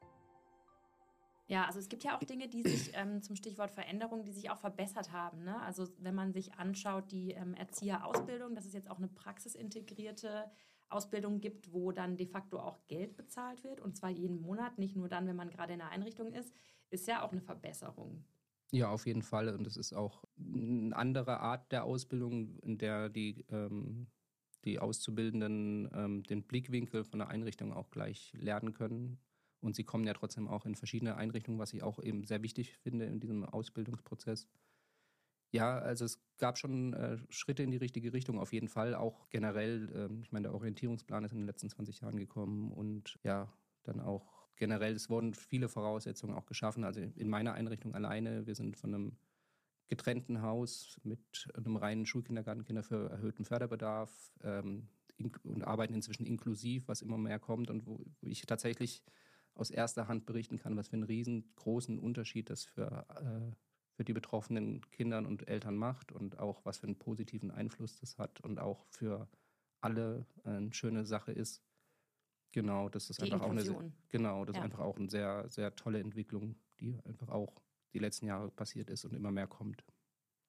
Ja, 1.47 1.65
also 1.65 1.79
es 1.79 1.87
gibt 1.87 2.03
ja 2.03 2.17
auch 2.17 2.23
Dinge, 2.23 2.49
die 2.49 2.61
sich 2.63 2.91
ähm, 2.93 3.21
zum 3.21 3.37
Stichwort 3.37 3.71
Veränderung, 3.71 4.25
die 4.25 4.33
sich 4.33 4.49
auch 4.49 4.57
verbessert 4.57 5.13
haben. 5.13 5.43
Ne? 5.43 5.59
Also 5.61 5.87
wenn 5.99 6.13
man 6.13 6.33
sich 6.33 6.53
anschaut, 6.55 7.11
die 7.11 7.31
ähm, 7.31 7.53
Erzieherausbildung, 7.53 8.53
dass 8.53 8.65
es 8.65 8.73
jetzt 8.73 8.89
auch 8.89 8.97
eine 8.97 9.07
praxisintegrierte 9.07 10.51
Ausbildung 10.89 11.39
gibt, 11.39 11.71
wo 11.71 11.91
dann 11.91 12.17
de 12.17 12.27
facto 12.27 12.59
auch 12.59 12.77
Geld 12.87 13.15
bezahlt 13.15 13.63
wird 13.63 13.79
und 13.79 13.95
zwar 13.95 14.09
jeden 14.09 14.41
Monat, 14.41 14.77
nicht 14.77 14.95
nur 14.95 15.07
dann, 15.07 15.27
wenn 15.27 15.35
man 15.35 15.49
gerade 15.49 15.73
in 15.73 15.79
der 15.79 15.89
Einrichtung 15.89 16.33
ist, 16.33 16.53
ist 16.89 17.07
ja 17.07 17.23
auch 17.23 17.31
eine 17.31 17.41
Verbesserung. 17.41 18.23
Ja, 18.71 18.89
auf 18.89 19.05
jeden 19.05 19.21
Fall. 19.21 19.47
Und 19.49 19.65
es 19.65 19.77
ist 19.77 19.93
auch 19.93 20.25
eine 20.37 20.95
andere 20.95 21.39
Art 21.39 21.71
der 21.71 21.85
Ausbildung, 21.85 22.59
in 22.59 22.77
der 22.77 23.09
die, 23.09 23.45
ähm, 23.49 24.07
die 24.65 24.79
Auszubildenden 24.79 25.89
ähm, 25.93 26.23
den 26.23 26.43
Blickwinkel 26.43 27.05
von 27.05 27.19
der 27.19 27.29
Einrichtung 27.29 27.71
auch 27.71 27.89
gleich 27.89 28.33
lernen 28.37 28.73
können. 28.73 29.19
Und 29.59 29.75
sie 29.75 29.83
kommen 29.83 30.05
ja 30.05 30.13
trotzdem 30.13 30.47
auch 30.47 30.65
in 30.65 30.75
verschiedene 30.75 31.15
Einrichtungen, 31.15 31.59
was 31.59 31.73
ich 31.73 31.83
auch 31.83 31.99
eben 31.99 32.23
sehr 32.23 32.43
wichtig 32.43 32.77
finde 32.77 33.05
in 33.05 33.19
diesem 33.19 33.43
Ausbildungsprozess. 33.43 34.47
Ja, 35.51 35.79
also 35.79 36.05
es 36.05 36.19
gab 36.37 36.57
schon 36.57 36.93
äh, 36.93 37.17
Schritte 37.29 37.63
in 37.63 37.71
die 37.71 37.77
richtige 37.77 38.13
Richtung, 38.13 38.39
auf 38.39 38.53
jeden 38.53 38.67
Fall. 38.67 38.93
Auch 38.93 39.29
generell, 39.29 39.89
äh, 39.93 40.21
ich 40.21 40.31
meine, 40.31 40.49
der 40.49 40.53
Orientierungsplan 40.53 41.23
ist 41.23 41.31
in 41.31 41.39
den 41.39 41.47
letzten 41.47 41.69
20 41.69 42.01
Jahren 42.01 42.17
gekommen 42.17 42.71
und 42.71 43.17
ja, 43.23 43.51
dann 43.83 44.01
auch 44.01 44.49
generell, 44.57 44.93
es 44.93 45.09
wurden 45.09 45.33
viele 45.33 45.69
Voraussetzungen 45.69 46.35
auch 46.35 46.45
geschaffen. 46.45 46.83
Also 46.83 46.99
in 47.01 47.29
meiner 47.29 47.53
Einrichtung 47.53 47.95
alleine, 47.95 48.45
wir 48.45 48.55
sind 48.55 48.77
von 48.77 48.93
einem 48.93 49.17
getrennten 49.87 50.41
Haus 50.41 50.99
mit 51.03 51.47
einem 51.53 51.77
reinen 51.77 52.05
Schulkindergartenkinder 52.05 52.83
für 52.83 53.09
erhöhten 53.09 53.45
Förderbedarf 53.45 54.33
ähm, 54.43 54.89
und 55.43 55.63
arbeiten 55.63 55.93
inzwischen 55.93 56.25
inklusiv, 56.25 56.87
was 56.87 57.01
immer 57.01 57.17
mehr 57.17 57.39
kommt 57.39 57.69
und 57.69 57.85
wo 57.85 58.05
ich 58.21 58.45
tatsächlich 58.45 59.01
aus 59.57 59.71
erster 59.71 60.07
Hand 60.07 60.25
berichten 60.25 60.57
kann, 60.57 60.75
was 60.77 60.89
für 60.89 60.93
einen 60.93 61.03
riesengroßen 61.03 61.99
Unterschied 61.99 62.49
das 62.49 62.63
für, 62.63 63.05
äh, 63.09 63.55
für 63.95 64.03
die 64.03 64.13
betroffenen 64.13 64.81
Kindern 64.91 65.25
und 65.25 65.47
Eltern 65.47 65.75
macht 65.75 66.11
und 66.11 66.39
auch 66.39 66.63
was 66.65 66.77
für 66.77 66.87
einen 66.87 66.99
positiven 66.99 67.51
Einfluss 67.51 67.99
das 67.99 68.17
hat 68.17 68.39
und 68.41 68.59
auch 68.59 68.85
für 68.89 69.27
alle 69.81 70.25
eine 70.43 70.73
schöne 70.73 71.05
Sache 71.05 71.31
ist. 71.31 71.63
Genau, 72.51 72.89
das 72.89 73.09
ist 73.09 73.21
die 73.21 73.31
einfach 73.31 73.47
Inklusion. 73.47 73.75
auch 73.75 73.81
eine 73.81 73.93
genau, 74.09 74.45
das 74.45 74.55
ja. 74.55 74.61
ist 74.61 74.65
einfach 74.65 74.79
auch 74.79 74.97
eine 74.97 75.09
sehr 75.09 75.49
sehr 75.49 75.75
tolle 75.75 75.99
Entwicklung, 75.99 76.55
die 76.79 76.99
einfach 77.05 77.29
auch 77.29 77.61
die 77.93 77.99
letzten 77.99 78.25
Jahre 78.25 78.49
passiert 78.49 78.89
ist 78.89 79.05
und 79.05 79.13
immer 79.13 79.31
mehr 79.31 79.47
kommt. 79.47 79.83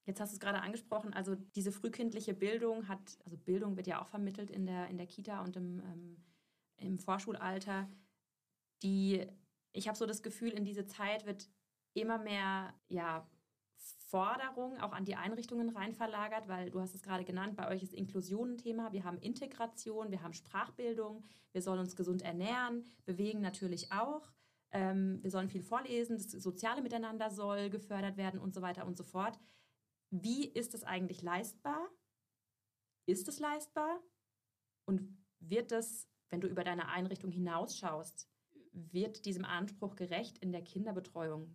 Jetzt 0.08 0.20
hast 0.20 0.32
du 0.32 0.36
es 0.36 0.40
gerade 0.40 0.62
angesprochen, 0.62 1.12
also 1.12 1.34
diese 1.34 1.70
frühkindliche 1.70 2.32
Bildung 2.32 2.88
hat, 2.88 3.18
also 3.24 3.36
Bildung 3.36 3.76
wird 3.76 3.86
ja 3.86 4.00
auch 4.00 4.08
vermittelt 4.08 4.50
in 4.50 4.64
der, 4.64 4.88
in 4.88 4.96
der 4.96 5.06
Kita 5.06 5.42
und 5.42 5.54
im, 5.56 5.80
ähm, 5.80 6.16
im 6.78 6.98
Vorschulalter 6.98 7.90
die, 8.82 9.26
ich 9.72 9.88
habe 9.88 9.98
so 9.98 10.06
das 10.06 10.22
Gefühl, 10.22 10.50
in 10.50 10.64
diese 10.64 10.86
Zeit 10.86 11.26
wird 11.26 11.48
immer 11.94 12.18
mehr, 12.18 12.74
ja, 12.88 13.28
Forderung 14.08 14.78
auch 14.80 14.92
an 14.92 15.04
die 15.04 15.16
Einrichtungen 15.16 15.68
rein 15.68 15.92
verlagert, 15.92 16.48
weil 16.48 16.70
du 16.70 16.80
hast 16.80 16.94
es 16.94 17.02
gerade 17.02 17.24
genannt, 17.24 17.56
bei 17.56 17.68
euch 17.68 17.82
ist 17.82 17.92
Inklusion 17.92 18.52
ein 18.52 18.58
Thema, 18.58 18.92
wir 18.92 19.04
haben 19.04 19.18
Integration, 19.18 20.10
wir 20.10 20.22
haben 20.22 20.32
Sprachbildung, 20.32 21.24
wir 21.52 21.62
sollen 21.62 21.80
uns 21.80 21.94
gesund 21.94 22.22
ernähren, 22.22 22.84
bewegen 23.04 23.40
natürlich 23.40 23.92
auch, 23.92 24.32
ähm, 24.72 25.22
wir 25.22 25.30
sollen 25.30 25.48
viel 25.48 25.62
vorlesen, 25.62 26.16
das 26.16 26.30
soziale 26.30 26.82
Miteinander 26.82 27.30
soll 27.30 27.68
gefördert 27.68 28.16
werden 28.16 28.40
und 28.40 28.54
so 28.54 28.62
weiter 28.62 28.86
und 28.86 28.96
so 28.96 29.04
fort. 29.04 29.38
Wie 30.10 30.46
ist 30.46 30.74
es 30.74 30.84
eigentlich 30.84 31.22
leistbar? 31.22 31.88
Ist 33.06 33.28
es 33.28 33.38
leistbar? 33.38 34.02
Und 34.86 35.18
wird 35.38 35.70
das, 35.70 36.08
wenn 36.30 36.40
du 36.40 36.48
über 36.48 36.64
deine 36.64 36.88
Einrichtung 36.88 37.30
hinausschaust, 37.30 38.26
wird 38.72 39.24
diesem 39.24 39.44
Anspruch 39.44 39.96
gerecht 39.96 40.38
in 40.38 40.52
der 40.52 40.62
Kinderbetreuung, 40.62 41.54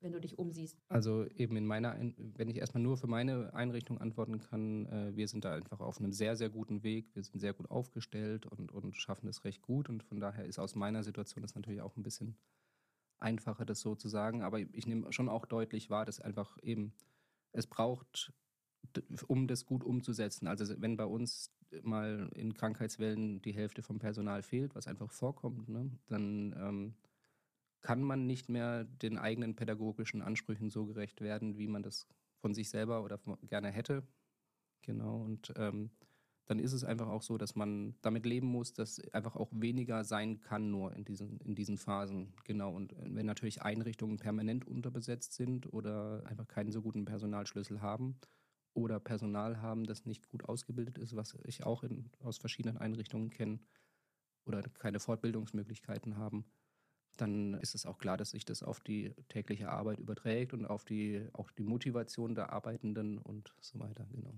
wenn 0.00 0.12
du 0.12 0.20
dich 0.20 0.38
umsiehst? 0.38 0.78
Also 0.88 1.26
eben 1.36 1.56
in 1.56 1.66
meiner, 1.66 1.98
wenn 2.16 2.48
ich 2.48 2.58
erstmal 2.58 2.82
nur 2.82 2.96
für 2.96 3.06
meine 3.06 3.52
Einrichtung 3.54 3.98
antworten 3.98 4.38
kann, 4.38 4.86
äh, 4.86 5.16
wir 5.16 5.28
sind 5.28 5.44
da 5.44 5.54
einfach 5.54 5.80
auf 5.80 5.98
einem 5.98 6.12
sehr, 6.12 6.36
sehr 6.36 6.50
guten 6.50 6.82
Weg. 6.82 7.14
Wir 7.14 7.22
sind 7.22 7.40
sehr 7.40 7.52
gut 7.52 7.70
aufgestellt 7.70 8.46
und, 8.46 8.72
und 8.72 8.96
schaffen 8.96 9.28
es 9.28 9.44
recht 9.44 9.62
gut. 9.62 9.88
Und 9.88 10.02
von 10.02 10.20
daher 10.20 10.44
ist 10.44 10.58
aus 10.58 10.74
meiner 10.74 11.02
Situation 11.02 11.42
das 11.42 11.54
natürlich 11.54 11.80
auch 11.80 11.96
ein 11.96 12.02
bisschen 12.02 12.36
einfacher, 13.18 13.64
das 13.64 13.80
so 13.80 13.94
zu 13.94 14.08
sagen. 14.08 14.42
Aber 14.42 14.60
ich 14.60 14.86
nehme 14.86 15.12
schon 15.12 15.28
auch 15.28 15.46
deutlich 15.46 15.90
wahr, 15.90 16.04
dass 16.04 16.20
einfach 16.20 16.58
eben 16.62 16.92
es 17.52 17.66
braucht, 17.66 18.32
um 19.26 19.46
das 19.46 19.64
gut 19.64 19.84
umzusetzen. 19.84 20.46
Also 20.46 20.80
wenn 20.80 20.96
bei 20.96 21.06
uns 21.06 21.50
mal 21.82 22.30
in 22.34 22.54
Krankheitswellen 22.54 23.42
die 23.42 23.52
Hälfte 23.52 23.82
vom 23.82 23.98
Personal 23.98 24.42
fehlt, 24.42 24.74
was 24.74 24.86
einfach 24.86 25.10
vorkommt, 25.10 25.68
ne, 25.68 25.90
dann 26.06 26.54
ähm, 26.58 26.94
kann 27.80 28.02
man 28.02 28.26
nicht 28.26 28.48
mehr 28.48 28.84
den 28.84 29.18
eigenen 29.18 29.56
pädagogischen 29.56 30.22
Ansprüchen 30.22 30.70
so 30.70 30.86
gerecht 30.86 31.20
werden, 31.20 31.58
wie 31.58 31.68
man 31.68 31.82
das 31.82 32.06
von 32.38 32.54
sich 32.54 32.70
selber 32.70 33.04
oder 33.04 33.20
gerne 33.42 33.70
hätte. 33.70 34.02
Genau, 34.82 35.22
und 35.22 35.52
ähm, 35.56 35.90
dann 36.46 36.58
ist 36.58 36.72
es 36.72 36.84
einfach 36.84 37.08
auch 37.08 37.22
so, 37.22 37.38
dass 37.38 37.54
man 37.54 37.94
damit 38.02 38.26
leben 38.26 38.48
muss, 38.48 38.72
dass 38.74 39.00
einfach 39.12 39.36
auch 39.36 39.48
weniger 39.52 40.04
sein 40.04 40.40
kann 40.40 40.70
nur 40.70 40.94
in 40.94 41.04
diesen, 41.04 41.40
in 41.40 41.54
diesen 41.54 41.78
Phasen. 41.78 42.34
Genau. 42.44 42.74
Und 42.74 42.92
äh, 42.92 43.14
wenn 43.14 43.26
natürlich 43.26 43.62
Einrichtungen 43.62 44.18
permanent 44.18 44.66
unterbesetzt 44.66 45.32
sind 45.32 45.72
oder 45.72 46.22
einfach 46.26 46.46
keinen 46.46 46.70
so 46.70 46.82
guten 46.82 47.06
Personalschlüssel 47.06 47.80
haben 47.80 48.16
oder 48.74 49.00
Personal 49.00 49.62
haben, 49.62 49.84
das 49.84 50.04
nicht 50.04 50.28
gut 50.28 50.44
ausgebildet 50.48 50.98
ist, 50.98 51.16
was 51.16 51.36
ich 51.44 51.64
auch 51.64 51.82
in, 51.82 52.10
aus 52.20 52.38
verschiedenen 52.38 52.76
Einrichtungen 52.76 53.30
kenne, 53.30 53.60
oder 54.46 54.62
keine 54.62 55.00
Fortbildungsmöglichkeiten 55.00 56.16
haben, 56.16 56.44
dann 57.16 57.54
ist 57.54 57.74
es 57.74 57.86
auch 57.86 57.98
klar, 57.98 58.16
dass 58.16 58.30
sich 58.30 58.44
das 58.44 58.62
auf 58.62 58.80
die 58.80 59.14
tägliche 59.28 59.70
Arbeit 59.70 60.00
überträgt 60.00 60.52
und 60.52 60.66
auf 60.66 60.84
die, 60.84 61.26
auch 61.32 61.50
die 61.52 61.62
Motivation 61.62 62.34
der 62.34 62.52
Arbeitenden 62.52 63.18
und 63.18 63.54
so 63.60 63.78
weiter. 63.78 64.06
Genau. 64.10 64.34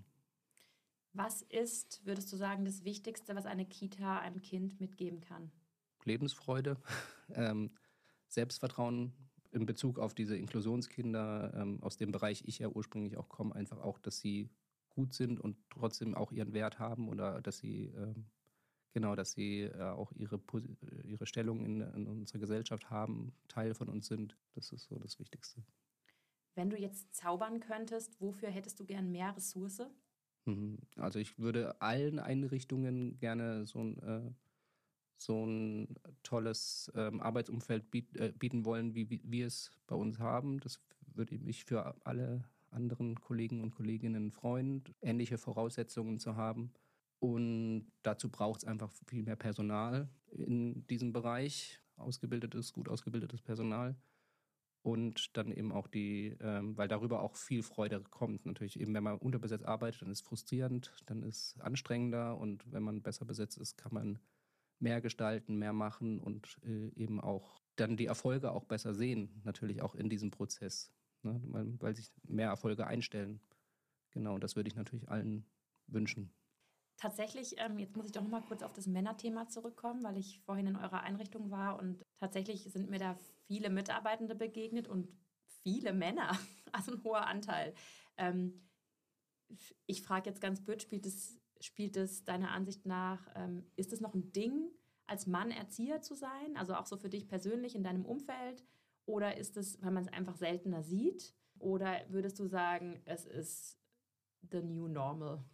Was 1.12 1.42
ist, 1.42 2.04
würdest 2.04 2.30
du 2.32 2.36
sagen, 2.36 2.64
das 2.66 2.84
Wichtigste, 2.84 3.34
was 3.34 3.46
eine 3.46 3.64
Kita 3.64 4.18
einem 4.18 4.42
Kind 4.42 4.80
mitgeben 4.80 5.20
kann? 5.20 5.50
Lebensfreude, 6.04 6.76
ähm, 7.34 7.70
Selbstvertrauen 8.28 9.14
in 9.56 9.66
Bezug 9.66 9.98
auf 9.98 10.14
diese 10.14 10.36
Inklusionskinder, 10.36 11.52
ähm, 11.56 11.82
aus 11.82 11.96
dem 11.96 12.12
Bereich 12.12 12.44
ich 12.46 12.58
ja 12.60 12.68
ursprünglich 12.68 13.16
auch 13.16 13.28
komme, 13.28 13.54
einfach 13.54 13.78
auch, 13.78 13.98
dass 13.98 14.20
sie 14.20 14.50
gut 14.90 15.14
sind 15.14 15.40
und 15.40 15.56
trotzdem 15.70 16.14
auch 16.14 16.30
ihren 16.30 16.52
Wert 16.52 16.78
haben 16.78 17.08
oder 17.08 17.42
dass 17.42 17.58
sie 17.58 17.86
ähm, 17.96 18.26
genau, 18.92 19.14
dass 19.14 19.32
sie 19.32 19.62
äh, 19.62 19.82
auch 19.82 20.12
ihre, 20.12 20.40
ihre 21.04 21.26
Stellung 21.26 21.64
in, 21.64 21.80
in 21.80 22.06
unserer 22.06 22.38
Gesellschaft 22.38 22.88
haben, 22.88 23.34
Teil 23.48 23.74
von 23.74 23.88
uns 23.88 24.06
sind. 24.06 24.38
Das 24.54 24.72
ist 24.72 24.84
so 24.84 24.98
das 24.98 25.18
Wichtigste. 25.18 25.62
Wenn 26.54 26.70
du 26.70 26.78
jetzt 26.78 27.14
zaubern 27.14 27.60
könntest, 27.60 28.18
wofür 28.20 28.48
hättest 28.48 28.80
du 28.80 28.86
gern 28.86 29.10
mehr 29.10 29.36
Ressource? 29.36 29.82
Mhm. 30.46 30.78
Also 30.96 31.18
ich 31.18 31.38
würde 31.38 31.80
allen 31.82 32.18
Einrichtungen 32.18 33.18
gerne 33.18 33.66
so 33.66 33.80
ein, 33.80 33.98
äh, 33.98 34.30
so 35.16 35.44
ein 35.44 35.96
tolles 36.22 36.90
ähm, 36.94 37.20
Arbeitsumfeld 37.20 37.90
biet, 37.90 38.16
äh, 38.16 38.32
bieten 38.38 38.64
wollen, 38.64 38.94
wie, 38.94 39.10
wie 39.10 39.20
wir 39.24 39.46
es 39.46 39.70
bei 39.86 39.96
uns 39.96 40.18
haben. 40.18 40.60
Das 40.60 40.80
würde 41.14 41.38
mich 41.38 41.64
für 41.64 41.96
alle 42.04 42.44
anderen 42.70 43.20
Kollegen 43.20 43.62
und 43.62 43.70
Kolleginnen 43.70 44.30
freuen, 44.30 44.84
ähnliche 45.00 45.38
Voraussetzungen 45.38 46.18
zu 46.18 46.36
haben. 46.36 46.72
Und 47.18 47.90
dazu 48.02 48.30
braucht 48.30 48.62
es 48.62 48.68
einfach 48.68 48.92
viel 49.06 49.22
mehr 49.22 49.36
Personal 49.36 50.08
in 50.30 50.86
diesem 50.86 51.12
Bereich, 51.12 51.80
ausgebildetes, 51.96 52.72
gut 52.72 52.88
ausgebildetes 52.88 53.40
Personal 53.40 53.96
und 54.82 55.36
dann 55.36 55.50
eben 55.50 55.72
auch 55.72 55.88
die, 55.88 56.36
ähm, 56.40 56.76
weil 56.76 56.86
darüber 56.86 57.20
auch 57.20 57.34
viel 57.34 57.62
Freude 57.62 58.02
kommt. 58.10 58.46
Natürlich 58.46 58.78
eben, 58.78 58.94
wenn 58.94 59.02
man 59.02 59.18
unterbesetzt 59.18 59.64
arbeitet, 59.64 60.02
dann 60.02 60.10
ist 60.10 60.20
es 60.20 60.26
frustrierend, 60.26 60.92
dann 61.06 61.22
ist 61.22 61.56
es 61.56 61.60
anstrengender 61.60 62.38
und 62.38 62.70
wenn 62.70 62.84
man 62.84 63.02
besser 63.02 63.24
besetzt 63.24 63.58
ist, 63.58 63.76
kann 63.76 63.94
man 63.94 64.18
mehr 64.78 65.00
gestalten, 65.00 65.56
mehr 65.56 65.72
machen 65.72 66.20
und 66.20 66.58
äh, 66.64 66.88
eben 66.94 67.20
auch 67.20 67.60
dann 67.76 67.96
die 67.96 68.06
Erfolge 68.06 68.52
auch 68.52 68.64
besser 68.64 68.94
sehen, 68.94 69.40
natürlich 69.44 69.82
auch 69.82 69.94
in 69.94 70.08
diesem 70.08 70.30
Prozess, 70.30 70.92
ne? 71.22 71.40
weil, 71.46 71.80
weil 71.80 71.96
sich 71.96 72.12
mehr 72.24 72.48
Erfolge 72.48 72.86
einstellen. 72.86 73.40
Genau, 74.10 74.38
das 74.38 74.56
würde 74.56 74.68
ich 74.68 74.76
natürlich 74.76 75.08
allen 75.08 75.46
wünschen. 75.86 76.32
Tatsächlich, 76.96 77.56
ähm, 77.58 77.78
jetzt 77.78 77.94
muss 77.94 78.06
ich 78.06 78.12
doch 78.12 78.22
noch 78.22 78.30
mal 78.30 78.40
kurz 78.40 78.62
auf 78.62 78.72
das 78.72 78.86
Männerthema 78.86 79.48
zurückkommen, 79.48 80.02
weil 80.02 80.16
ich 80.16 80.40
vorhin 80.40 80.68
in 80.68 80.76
eurer 80.76 81.02
Einrichtung 81.02 81.50
war 81.50 81.78
und 81.78 82.02
tatsächlich 82.16 82.64
sind 82.72 82.88
mir 82.88 82.98
da 82.98 83.18
viele 83.46 83.68
Mitarbeitende 83.68 84.34
begegnet 84.34 84.88
und 84.88 85.08
viele 85.62 85.92
Männer, 85.92 86.30
also 86.72 86.92
ein 86.92 87.04
hoher 87.04 87.26
Anteil. 87.26 87.74
Ähm, 88.16 88.66
ich 89.86 90.02
frage 90.02 90.30
jetzt 90.30 90.40
ganz 90.40 90.64
blöd, 90.64 90.80
spielt 90.82 91.04
es, 91.04 91.38
spielt 91.60 91.96
es 91.96 92.24
deiner 92.24 92.50
Ansicht 92.50 92.86
nach, 92.86 93.26
ähm, 93.34 93.64
ist 93.76 93.92
es 93.92 94.00
noch 94.00 94.14
ein 94.14 94.32
Ding, 94.32 94.70
als 95.06 95.26
Mann 95.26 95.50
Erzieher 95.50 96.00
zu 96.00 96.14
sein? 96.14 96.56
Also 96.56 96.74
auch 96.74 96.86
so 96.86 96.96
für 96.96 97.08
dich 97.08 97.28
persönlich 97.28 97.74
in 97.74 97.84
deinem 97.84 98.04
Umfeld? 98.04 98.64
Oder 99.06 99.36
ist 99.36 99.56
es, 99.56 99.80
weil 99.82 99.92
man 99.92 100.04
es 100.04 100.12
einfach 100.12 100.36
seltener 100.36 100.82
sieht? 100.82 101.34
Oder 101.58 102.00
würdest 102.08 102.38
du 102.38 102.46
sagen, 102.46 103.00
es 103.04 103.24
ist 103.24 103.78
the 104.50 104.62
new 104.62 104.88
normal? 104.88 105.44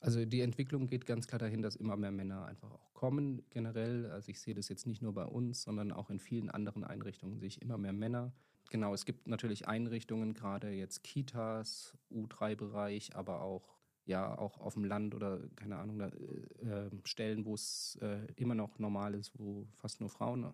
Also 0.00 0.24
die 0.24 0.40
Entwicklung 0.40 0.86
geht 0.86 1.06
ganz 1.06 1.26
klar 1.26 1.38
dahin, 1.38 1.62
dass 1.62 1.76
immer 1.76 1.96
mehr 1.96 2.12
Männer 2.12 2.46
einfach 2.46 2.70
auch 2.70 2.92
kommen 2.94 3.42
generell. 3.50 4.10
Also 4.10 4.30
ich 4.30 4.40
sehe 4.40 4.54
das 4.54 4.68
jetzt 4.68 4.86
nicht 4.86 5.02
nur 5.02 5.14
bei 5.14 5.24
uns, 5.24 5.62
sondern 5.62 5.92
auch 5.92 6.10
in 6.10 6.20
vielen 6.20 6.50
anderen 6.50 6.84
Einrichtungen 6.84 7.38
sehe 7.38 7.48
ich 7.48 7.62
immer 7.62 7.78
mehr 7.78 7.92
Männer. 7.92 8.32
Genau, 8.70 8.92
es 8.94 9.04
gibt 9.04 9.28
natürlich 9.28 9.68
Einrichtungen, 9.68 10.34
gerade 10.34 10.70
jetzt 10.70 11.04
Kitas, 11.04 11.96
U3-Bereich, 12.10 13.14
aber 13.14 13.42
auch 13.42 13.75
ja 14.06 14.38
auch 14.38 14.60
auf 14.60 14.74
dem 14.74 14.84
Land 14.84 15.14
oder 15.14 15.40
keine 15.56 15.76
Ahnung, 15.76 15.98
da, 15.98 16.06
äh, 16.06 16.90
Stellen, 17.04 17.44
wo 17.44 17.54
es 17.54 17.98
äh, 18.00 18.26
immer 18.36 18.54
noch 18.54 18.78
normal 18.78 19.14
ist, 19.14 19.32
wo 19.38 19.66
fast 19.76 20.00
nur 20.00 20.08
Frauen 20.08 20.52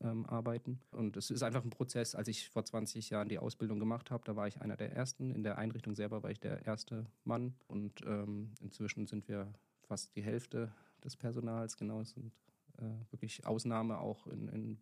ähm, 0.00 0.26
arbeiten. 0.26 0.80
Und 0.90 1.16
es 1.16 1.30
ist 1.30 1.42
einfach 1.42 1.64
ein 1.64 1.70
Prozess. 1.70 2.14
Als 2.14 2.28
ich 2.28 2.48
vor 2.48 2.64
20 2.64 3.10
Jahren 3.10 3.28
die 3.28 3.38
Ausbildung 3.38 3.78
gemacht 3.78 4.10
habe, 4.10 4.24
da 4.24 4.36
war 4.36 4.48
ich 4.48 4.60
einer 4.60 4.76
der 4.76 4.92
Ersten. 4.92 5.30
In 5.30 5.42
der 5.42 5.58
Einrichtung 5.58 5.94
selber 5.94 6.22
war 6.22 6.30
ich 6.30 6.40
der 6.40 6.66
erste 6.66 7.06
Mann. 7.24 7.54
Und 7.68 8.00
ähm, 8.04 8.52
inzwischen 8.60 9.06
sind 9.06 9.28
wir 9.28 9.52
fast 9.82 10.14
die 10.16 10.22
Hälfte 10.22 10.72
des 11.04 11.16
Personals. 11.16 11.76
Genau, 11.76 12.00
es 12.00 12.10
sind 12.10 12.32
äh, 12.78 13.12
wirklich 13.12 13.46
Ausnahme 13.46 13.98
auch 13.98 14.26
in, 14.26 14.48
in 14.48 14.78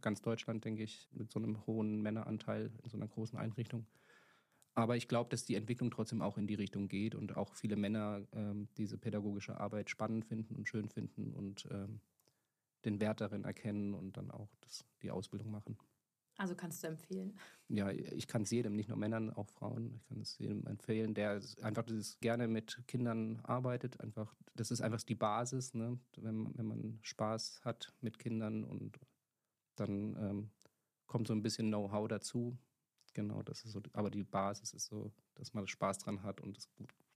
ganz 0.00 0.20
Deutschland, 0.20 0.64
denke 0.64 0.82
ich, 0.82 1.08
mit 1.12 1.30
so 1.30 1.38
einem 1.38 1.64
hohen 1.66 2.02
Männeranteil 2.02 2.72
in 2.82 2.90
so 2.90 2.96
einer 2.96 3.06
großen 3.06 3.38
Einrichtung. 3.38 3.86
Aber 4.76 4.94
ich 4.94 5.08
glaube, 5.08 5.30
dass 5.30 5.46
die 5.46 5.54
Entwicklung 5.54 5.90
trotzdem 5.90 6.20
auch 6.20 6.36
in 6.36 6.46
die 6.46 6.54
Richtung 6.54 6.86
geht 6.86 7.14
und 7.14 7.34
auch 7.36 7.54
viele 7.54 7.76
Männer 7.76 8.26
ähm, 8.32 8.68
diese 8.76 8.98
pädagogische 8.98 9.58
Arbeit 9.58 9.88
spannend 9.88 10.26
finden 10.26 10.54
und 10.54 10.68
schön 10.68 10.90
finden 10.90 11.32
und 11.32 11.66
ähm, 11.70 12.00
den 12.84 13.00
Wert 13.00 13.22
darin 13.22 13.44
erkennen 13.44 13.94
und 13.94 14.18
dann 14.18 14.30
auch 14.30 14.54
das, 14.60 14.84
die 15.00 15.10
Ausbildung 15.10 15.50
machen. 15.50 15.78
Also 16.36 16.54
kannst 16.54 16.84
du 16.84 16.88
empfehlen? 16.88 17.38
Ja, 17.68 17.90
ich 17.90 18.28
kann 18.28 18.42
es 18.42 18.50
jedem, 18.50 18.76
nicht 18.76 18.90
nur 18.90 18.98
Männern, 18.98 19.30
auch 19.30 19.48
Frauen. 19.48 19.94
Ich 19.94 20.04
kann 20.04 20.20
es 20.20 20.36
jedem 20.36 20.66
empfehlen, 20.66 21.14
der 21.14 21.40
einfach 21.62 21.82
dieses 21.82 22.20
gerne 22.20 22.46
mit 22.46 22.82
Kindern 22.86 23.40
arbeitet. 23.44 23.98
Einfach, 24.00 24.36
das 24.54 24.70
ist 24.70 24.82
einfach 24.82 25.02
die 25.02 25.14
Basis, 25.14 25.72
ne? 25.72 25.98
wenn, 26.18 26.56
wenn 26.58 26.66
man 26.66 26.98
Spaß 27.00 27.62
hat 27.64 27.94
mit 28.02 28.18
Kindern 28.18 28.62
und 28.62 29.00
dann 29.76 30.16
ähm, 30.16 30.50
kommt 31.06 31.28
so 31.28 31.32
ein 31.32 31.42
bisschen 31.42 31.68
Know-how 31.68 32.08
dazu. 32.08 32.58
Genau, 33.16 33.42
das 33.42 33.64
ist 33.64 33.72
so. 33.72 33.80
Aber 33.94 34.10
die 34.10 34.24
Basis 34.24 34.74
ist 34.74 34.88
so, 34.88 35.10
dass 35.36 35.54
man 35.54 35.66
Spaß 35.66 35.96
dran 36.00 36.22
hat 36.22 36.42
und 36.42 36.58
das, 36.58 36.68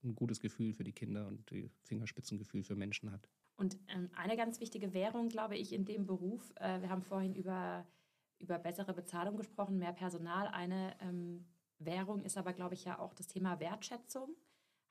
ein 0.03 0.15
gutes 0.15 0.41
Gefühl 0.41 0.73
für 0.73 0.83
die 0.83 0.95
Kinder 0.95 1.27
und 1.27 1.51
die 1.51 1.71
Fingerspitzengefühl 1.83 2.65
für 2.65 2.75
Menschen 2.75 3.13
hat. 3.13 3.29
Und 3.59 3.77
ähm, 3.89 4.09
eine 4.15 4.35
ganz 4.35 4.61
wichtige 4.61 4.95
Währung, 4.95 5.29
glaube 5.29 5.59
ich, 5.59 5.75
in 5.75 5.85
dem 5.85 6.07
Beruf, 6.07 6.55
äh, 6.57 6.81
wir 6.81 6.89
haben 6.89 7.03
vorhin 7.03 7.35
über, 7.35 7.87
über 8.39 8.59
bessere 8.59 8.95
Bezahlung 8.95 9.37
gesprochen, 9.37 9.79
mehr 9.79 9.93
Personal. 9.93 10.49
Eine 10.49 10.97
ähm, 11.03 11.45
Währung 11.79 12.23
ist 12.23 12.39
aber, 12.39 12.55
glaube 12.55 12.77
ich, 12.77 12.87
ja 12.87 12.99
auch 12.99 13.13
das 13.13 13.27
Thema 13.27 13.61
Wertschätzung. 13.61 14.35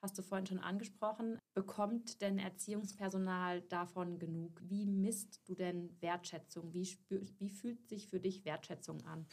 Hast 0.03 0.15
du 0.15 0.21
vorhin 0.21 0.45
schon 0.45 0.59
angesprochen. 0.59 1.39
Bekommt 1.55 2.21
denn 2.21 2.37
Erziehungspersonal 2.37 3.63
davon 3.63 4.19
genug? 4.19 4.61
Wie 4.63 4.85
misst 4.85 5.41
du 5.49 5.55
denn 5.55 5.99
Wertschätzung? 6.01 6.71
Wie, 6.71 6.87
wie 7.09 7.49
fühlt 7.49 7.89
sich 7.89 8.09
für 8.09 8.19
dich 8.19 8.45
Wertschätzung 8.45 9.03
an? 9.07 9.25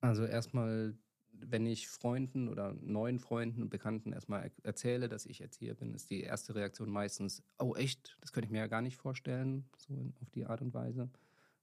Also 0.00 0.24
erstmal 0.24 0.94
wenn 1.40 1.66
ich 1.66 1.88
Freunden 1.88 2.48
oder 2.48 2.74
neuen 2.80 3.18
Freunden 3.18 3.62
und 3.62 3.70
Bekannten 3.70 4.12
erstmal 4.12 4.50
erzähle, 4.62 5.08
dass 5.08 5.26
ich 5.26 5.40
Erzieher 5.40 5.74
bin, 5.74 5.94
ist 5.94 6.10
die 6.10 6.22
erste 6.22 6.54
Reaktion 6.54 6.90
meistens, 6.90 7.42
oh 7.58 7.74
echt, 7.74 8.16
das 8.20 8.32
könnte 8.32 8.46
ich 8.46 8.52
mir 8.52 8.58
ja 8.58 8.66
gar 8.66 8.82
nicht 8.82 8.96
vorstellen, 8.96 9.68
so 9.76 10.12
auf 10.20 10.30
die 10.30 10.46
Art 10.46 10.60
und 10.60 10.74
Weise. 10.74 11.10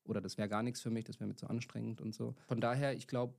Oder 0.04 0.22
das 0.22 0.38
wäre 0.38 0.50
gar 0.50 0.64
nichts 0.64 0.82
für 0.82 0.90
mich, 0.90 1.06
das 1.06 1.20
wäre 1.20 1.28
mir 1.28 1.36
zu 1.36 1.48
anstrengend 1.48 2.02
und 2.02 2.14
so. 2.14 2.36
Von 2.48 2.62
daher, 2.62 2.94
ich 2.94 3.08
glaube, 3.08 3.36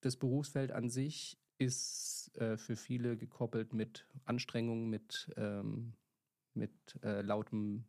das 0.00 0.16
Berufsfeld 0.16 0.72
an 0.72 0.88
sich 0.88 1.38
ist 1.58 2.30
äh, 2.36 2.56
für 2.56 2.76
viele 2.76 3.16
gekoppelt 3.16 3.72
mit 3.72 4.06
Anstrengung, 4.24 4.88
mit, 4.88 5.32
ähm, 5.36 5.94
mit 6.54 6.72
äh, 7.02 7.22
lautem 7.22 7.86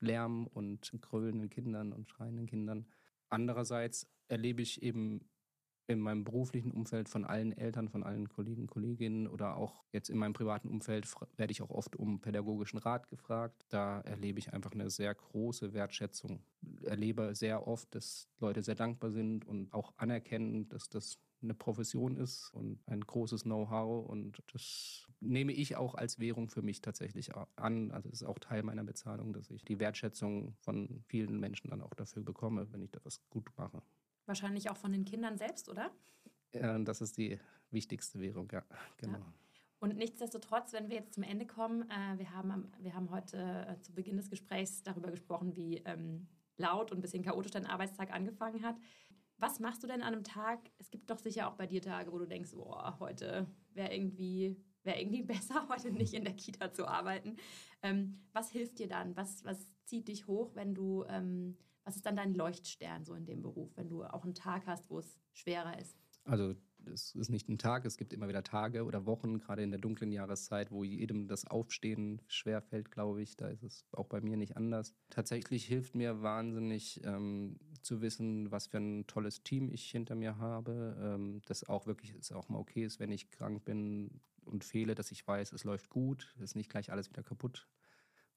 Lärm 0.00 0.46
und 0.46 0.92
grölenden 1.00 1.48
Kindern 1.48 1.92
und 1.92 2.10
schreienden 2.10 2.46
Kindern. 2.46 2.86
Andererseits 3.28 4.06
erlebe 4.28 4.60
ich 4.60 4.82
eben 4.82 5.20
in 5.88 6.00
meinem 6.00 6.24
beruflichen 6.24 6.72
Umfeld 6.72 7.08
von 7.08 7.24
allen 7.24 7.52
Eltern, 7.52 7.88
von 7.88 8.02
allen 8.02 8.28
Kollegen, 8.28 8.66
Kolleginnen 8.66 9.26
oder 9.26 9.56
auch 9.56 9.84
jetzt 9.92 10.10
in 10.10 10.18
meinem 10.18 10.32
privaten 10.32 10.68
Umfeld 10.68 11.06
werde 11.36 11.52
ich 11.52 11.62
auch 11.62 11.70
oft 11.70 11.96
um 11.96 12.20
pädagogischen 12.20 12.78
Rat 12.78 13.08
gefragt. 13.08 13.64
Da 13.68 14.00
erlebe 14.00 14.38
ich 14.38 14.52
einfach 14.52 14.72
eine 14.72 14.90
sehr 14.90 15.14
große 15.14 15.72
Wertschätzung. 15.72 16.42
Erlebe 16.82 17.34
sehr 17.34 17.66
oft, 17.68 17.94
dass 17.94 18.28
Leute 18.38 18.62
sehr 18.62 18.74
dankbar 18.74 19.12
sind 19.12 19.46
und 19.46 19.72
auch 19.72 19.92
anerkennen, 19.96 20.68
dass 20.68 20.88
das 20.88 21.18
eine 21.42 21.54
Profession 21.54 22.16
ist 22.16 22.50
und 22.52 22.80
ein 22.86 23.00
großes 23.00 23.42
Know-how 23.44 24.08
und 24.08 24.42
das 24.52 25.06
nehme 25.20 25.52
ich 25.52 25.76
auch 25.76 25.94
als 25.94 26.18
Währung 26.18 26.48
für 26.48 26.62
mich 26.62 26.80
tatsächlich 26.80 27.30
an. 27.56 27.90
Also 27.90 28.08
es 28.08 28.22
ist 28.22 28.28
auch 28.28 28.38
Teil 28.38 28.62
meiner 28.62 28.84
Bezahlung, 28.84 29.32
dass 29.32 29.50
ich 29.50 29.64
die 29.64 29.78
Wertschätzung 29.78 30.56
von 30.60 31.04
vielen 31.06 31.38
Menschen 31.38 31.70
dann 31.70 31.82
auch 31.82 31.94
dafür 31.94 32.22
bekomme, 32.22 32.72
wenn 32.72 32.82
ich 32.82 32.90
da 32.90 33.00
was 33.04 33.20
gut 33.28 33.50
mache. 33.56 33.82
Wahrscheinlich 34.26 34.70
auch 34.70 34.76
von 34.76 34.92
den 34.92 35.04
Kindern 35.04 35.38
selbst, 35.38 35.68
oder? 35.68 35.90
Ja, 36.54 36.78
das 36.78 37.00
ist 37.00 37.16
die 37.16 37.38
wichtigste 37.70 38.20
Währung, 38.20 38.48
ja, 38.52 38.64
genau. 38.96 39.18
Ja. 39.18 39.34
Und 39.78 39.96
nichtsdestotrotz, 39.96 40.72
wenn 40.72 40.88
wir 40.88 40.96
jetzt 40.96 41.14
zum 41.14 41.22
Ende 41.22 41.46
kommen, 41.46 41.88
äh, 41.90 42.18
wir, 42.18 42.32
haben, 42.32 42.72
wir 42.80 42.94
haben 42.94 43.10
heute 43.10 43.66
äh, 43.68 43.80
zu 43.80 43.92
Beginn 43.92 44.16
des 44.16 44.30
Gesprächs 44.30 44.82
darüber 44.82 45.10
gesprochen, 45.10 45.54
wie 45.54 45.76
ähm, 45.84 46.28
laut 46.56 46.90
und 46.90 46.98
ein 46.98 47.02
bisschen 47.02 47.22
chaotisch 47.22 47.52
dein 47.52 47.66
Arbeitstag 47.66 48.12
angefangen 48.12 48.64
hat. 48.64 48.76
Was 49.38 49.60
machst 49.60 49.82
du 49.82 49.86
denn 49.86 50.02
an 50.02 50.14
einem 50.14 50.24
Tag? 50.24 50.60
Es 50.78 50.90
gibt 50.90 51.10
doch 51.10 51.18
sicher 51.18 51.48
auch 51.48 51.56
bei 51.56 51.66
dir 51.66 51.82
Tage, 51.82 52.10
wo 52.10 52.18
du 52.18 52.26
denkst, 52.26 52.52
boah, 52.52 52.96
heute 53.00 53.46
wäre 53.74 53.94
irgendwie, 53.94 54.56
wär 54.82 54.98
irgendwie 54.98 55.22
besser, 55.24 55.68
heute 55.68 55.92
nicht 55.92 56.14
in 56.14 56.24
der 56.24 56.34
Kita 56.34 56.72
zu 56.72 56.86
arbeiten. 56.86 57.36
Ähm, 57.82 58.22
was 58.32 58.50
hilft 58.50 58.78
dir 58.78 58.88
dann? 58.88 59.14
Was, 59.14 59.44
was 59.44 59.58
zieht 59.84 60.08
dich 60.08 60.26
hoch, 60.26 60.54
wenn 60.54 60.74
du, 60.74 61.04
ähm, 61.08 61.58
was 61.86 61.96
ist 61.96 62.04
dann 62.04 62.16
dein 62.16 62.34
Leuchtstern 62.34 63.04
so 63.04 63.14
in 63.14 63.24
dem 63.24 63.42
Beruf, 63.42 63.70
wenn 63.76 63.88
du 63.88 64.02
auch 64.02 64.24
einen 64.24 64.34
Tag 64.34 64.66
hast, 64.66 64.90
wo 64.90 64.98
es 64.98 65.18
schwerer 65.32 65.78
ist? 65.78 65.96
Also 66.24 66.56
es 66.92 67.14
ist 67.14 67.30
nicht 67.30 67.48
ein 67.48 67.58
Tag, 67.58 67.84
es 67.84 67.96
gibt 67.96 68.12
immer 68.12 68.28
wieder 68.28 68.42
Tage 68.42 68.84
oder 68.84 69.06
Wochen, 69.06 69.38
gerade 69.38 69.62
in 69.62 69.70
der 69.70 69.80
dunklen 69.80 70.10
Jahreszeit, 70.10 70.72
wo 70.72 70.82
jedem 70.82 71.28
das 71.28 71.46
Aufstehen 71.46 72.20
schwerfällt, 72.26 72.90
glaube 72.90 73.22
ich. 73.22 73.36
Da 73.36 73.48
ist 73.48 73.62
es 73.62 73.84
auch 73.92 74.06
bei 74.06 74.20
mir 74.20 74.36
nicht 74.36 74.56
anders. 74.56 74.94
Tatsächlich 75.10 75.64
hilft 75.64 75.94
mir 75.94 76.22
wahnsinnig 76.22 77.00
ähm, 77.04 77.58
zu 77.82 78.00
wissen, 78.00 78.50
was 78.50 78.66
für 78.66 78.78
ein 78.78 79.06
tolles 79.06 79.44
Team 79.44 79.68
ich 79.68 79.88
hinter 79.88 80.16
mir 80.16 80.38
habe. 80.38 80.96
Ähm, 81.00 81.42
dass 81.46 81.68
auch 81.68 81.86
wirklich 81.86 82.14
es 82.14 82.32
auch 82.32 82.48
mal 82.48 82.58
okay 82.58 82.84
ist, 82.84 82.98
wenn 82.98 83.12
ich 83.12 83.30
krank 83.30 83.64
bin 83.64 84.20
und 84.44 84.64
fehle, 84.64 84.96
dass 84.96 85.12
ich 85.12 85.26
weiß, 85.26 85.52
es 85.52 85.62
läuft 85.62 85.88
gut, 85.88 86.34
es 86.36 86.42
ist 86.50 86.56
nicht 86.56 86.70
gleich 86.70 86.90
alles 86.90 87.10
wieder 87.10 87.22
kaputt 87.22 87.68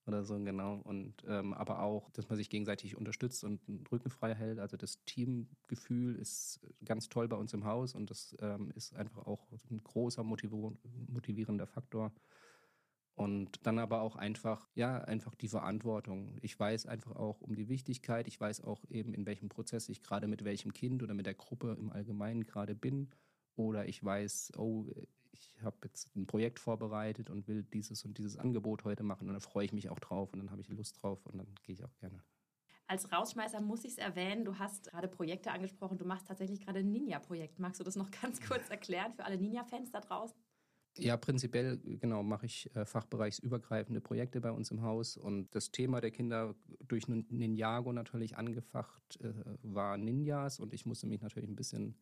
oder 0.09 0.25
so, 0.25 0.37
genau. 0.39 0.81
Und 0.83 1.23
ähm, 1.27 1.53
aber 1.53 1.81
auch, 1.81 2.09
dass 2.11 2.27
man 2.27 2.37
sich 2.37 2.49
gegenseitig 2.49 2.97
unterstützt 2.97 3.43
und 3.43 3.65
den 3.67 3.85
Rücken 3.87 4.09
frei 4.09 4.35
hält. 4.35 4.59
Also 4.59 4.75
das 4.75 5.03
Teamgefühl 5.05 6.15
ist 6.15 6.59
ganz 6.83 7.07
toll 7.07 7.27
bei 7.27 7.37
uns 7.37 7.53
im 7.53 7.63
Haus 7.63 7.95
und 7.95 8.09
das 8.09 8.35
ähm, 8.41 8.71
ist 8.75 8.95
einfach 8.95 9.25
auch 9.25 9.47
ein 9.69 9.81
großer 9.83 10.23
motivierender 10.23 11.67
Faktor. 11.67 12.11
Und 13.15 13.65
dann 13.67 13.79
aber 13.79 14.01
auch 14.01 14.15
einfach, 14.15 14.69
ja, 14.75 14.99
einfach 14.99 15.35
die 15.35 15.49
Verantwortung. 15.49 16.37
Ich 16.41 16.57
weiß 16.57 16.85
einfach 16.85 17.17
auch 17.17 17.41
um 17.41 17.53
die 17.53 17.67
Wichtigkeit. 17.67 18.29
Ich 18.29 18.39
weiß 18.39 18.63
auch 18.63 18.85
eben, 18.89 19.13
in 19.13 19.25
welchem 19.25 19.49
Prozess 19.49 19.89
ich 19.89 20.01
gerade 20.01 20.27
mit 20.29 20.45
welchem 20.45 20.71
Kind 20.71 21.03
oder 21.03 21.13
mit 21.13 21.25
der 21.25 21.33
Gruppe 21.33 21.75
im 21.77 21.89
Allgemeinen 21.89 22.45
gerade 22.45 22.75
bin. 22.75 23.09
Oder 23.57 23.89
ich 23.89 24.01
weiß, 24.01 24.53
oh, 24.57 24.85
ich 25.31 25.55
habe 25.61 25.77
jetzt 25.83 26.15
ein 26.15 26.27
Projekt 26.27 26.59
vorbereitet 26.59 27.29
und 27.29 27.47
will 27.47 27.63
dieses 27.63 28.05
und 28.05 28.17
dieses 28.17 28.37
Angebot 28.37 28.83
heute 28.83 29.03
machen 29.03 29.27
und 29.27 29.33
dann 29.33 29.41
freue 29.41 29.65
ich 29.65 29.73
mich 29.73 29.89
auch 29.89 29.99
drauf 29.99 30.33
und 30.33 30.39
dann 30.39 30.51
habe 30.51 30.61
ich 30.61 30.69
Lust 30.69 31.01
drauf 31.01 31.25
und 31.25 31.37
dann 31.37 31.47
gehe 31.63 31.75
ich 31.75 31.83
auch 31.83 31.95
gerne. 31.97 32.23
Als 32.87 33.11
Rausschmeißer 33.11 33.61
muss 33.61 33.85
ich 33.85 33.91
es 33.91 33.97
erwähnen, 33.99 34.45
du 34.45 34.57
hast 34.57 34.89
gerade 34.89 35.07
Projekte 35.07 35.51
angesprochen, 35.51 35.99
du 35.99 36.05
machst 36.05 36.27
tatsächlich 36.27 36.61
gerade 36.65 36.79
ein 36.79 36.91
Ninja-Projekt. 36.91 37.59
Magst 37.59 37.79
du 37.79 37.83
das 37.83 37.95
noch 37.95 38.09
ganz 38.21 38.41
kurz 38.41 38.67
erklären 38.69 39.13
für 39.13 39.25
alle 39.25 39.37
Ninja-Fans 39.37 39.91
da 39.91 39.99
draußen? 39.99 40.35
Ja, 40.97 41.15
prinzipiell, 41.15 41.77
genau, 41.77 42.23
mache 42.23 42.47
ich 42.47 42.75
äh, 42.75 42.85
fachbereichsübergreifende 42.85 44.01
Projekte 44.01 44.41
bei 44.41 44.51
uns 44.51 44.71
im 44.71 44.81
Haus. 44.81 45.17
Und 45.17 45.53
das 45.53 45.71
Thema 45.71 46.01
der 46.01 46.11
Kinder 46.11 46.55
durch 46.87 47.07
Ninjago 47.07 47.93
natürlich 47.93 48.37
angefacht 48.37 49.19
äh, 49.21 49.33
war 49.61 49.97
Ninjas. 49.97 50.59
Und 50.59 50.73
ich 50.73 50.85
musste 50.85 51.07
mich 51.07 51.21
natürlich 51.21 51.49
ein 51.49 51.55
bisschen 51.55 51.95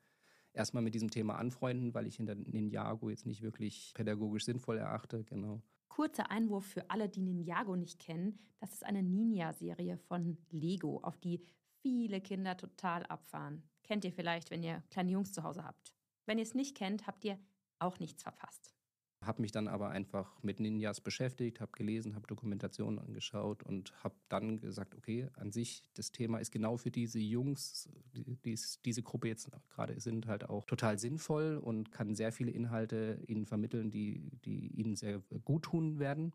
erstmal 0.58 0.84
mit 0.84 0.96
diesem 0.96 1.10
Thema 1.10 1.38
anfreunden, 1.38 1.94
weil 1.94 2.08
ich 2.08 2.18
hinter 2.18 2.36
Ninjago 2.36 3.10
jetzt 3.10 3.26
nicht 3.26 3.42
wirklich 3.42 3.92
pädagogisch 3.96 4.46
sinnvoll 4.46 4.78
erachte. 4.78 5.24
Genau. 5.24 5.62
Kurzer 5.88 6.30
Einwurf 6.30 6.66
für 6.66 6.90
alle, 6.90 7.10
die 7.10 7.22
Ninjago 7.22 7.76
nicht 7.76 8.00
kennen. 8.00 8.40
Das 8.60 8.74
ist 8.74 8.86
eine 8.86 9.04
Ninja-Serie 9.04 9.98
von 9.98 10.38
Lego, 10.52 11.00
auf 11.00 11.18
die 11.18 11.42
viele 11.82 12.22
Kinder 12.22 12.58
total 12.58 13.06
abfahren. 13.06 13.64
Kennt 13.84 14.04
ihr 14.04 14.12
vielleicht, 14.12 14.52
wenn 14.52 14.64
ihr 14.64 14.84
kleine 14.90 15.12
Jungs 15.12 15.32
zu 15.32 15.44
Hause 15.44 15.64
habt. 15.64 15.96
Wenn 16.26 16.38
ihr 16.38 16.44
es 16.44 16.56
nicht 16.56 16.76
kennt, 16.76 17.08
habt 17.08 17.24
ihr 17.24 17.40
auch 17.80 18.00
nichts 18.00 18.24
verpasst. 18.24 18.77
Habe 19.22 19.42
mich 19.42 19.52
dann 19.52 19.68
aber 19.68 19.90
einfach 19.90 20.42
mit 20.44 20.60
Ninjas 20.60 21.02
beschäftigt, 21.02 21.60
habe 21.60 21.72
gelesen, 21.74 22.16
habe 22.16 22.28
Dokumentationen 22.28 23.00
angeschaut 23.00 23.64
und 23.64 23.92
habe 24.04 24.16
dann 24.30 24.60
gesagt, 24.60 24.96
okay, 24.96 25.30
an 25.34 25.52
sich 25.52 25.84
das 25.96 26.12
Thema 26.12 26.38
ist 26.38 26.52
genau 26.52 26.78
für 26.78 26.92
diese 26.92 27.20
Jungs, 27.20 27.90
die 28.14 28.38
dies, 28.46 28.80
diese 28.84 29.02
Gruppe 29.02 29.28
jetzt 29.28 29.50
gerade 29.70 30.00
sind, 30.00 30.28
halt 30.28 30.48
auch 30.50 30.66
total 30.66 31.00
sinnvoll 31.00 31.58
und 31.58 31.92
kann 31.92 32.14
sehr 32.14 32.32
viele 32.32 32.52
Inhalte 32.52 33.20
ihnen 33.28 33.48
vermitteln, 33.48 33.90
die, 33.90 34.32
die 34.46 34.68
ihnen 34.68 34.96
sehr 34.96 35.20
gut 35.44 35.64
tun 35.64 35.98
werden. 35.98 36.34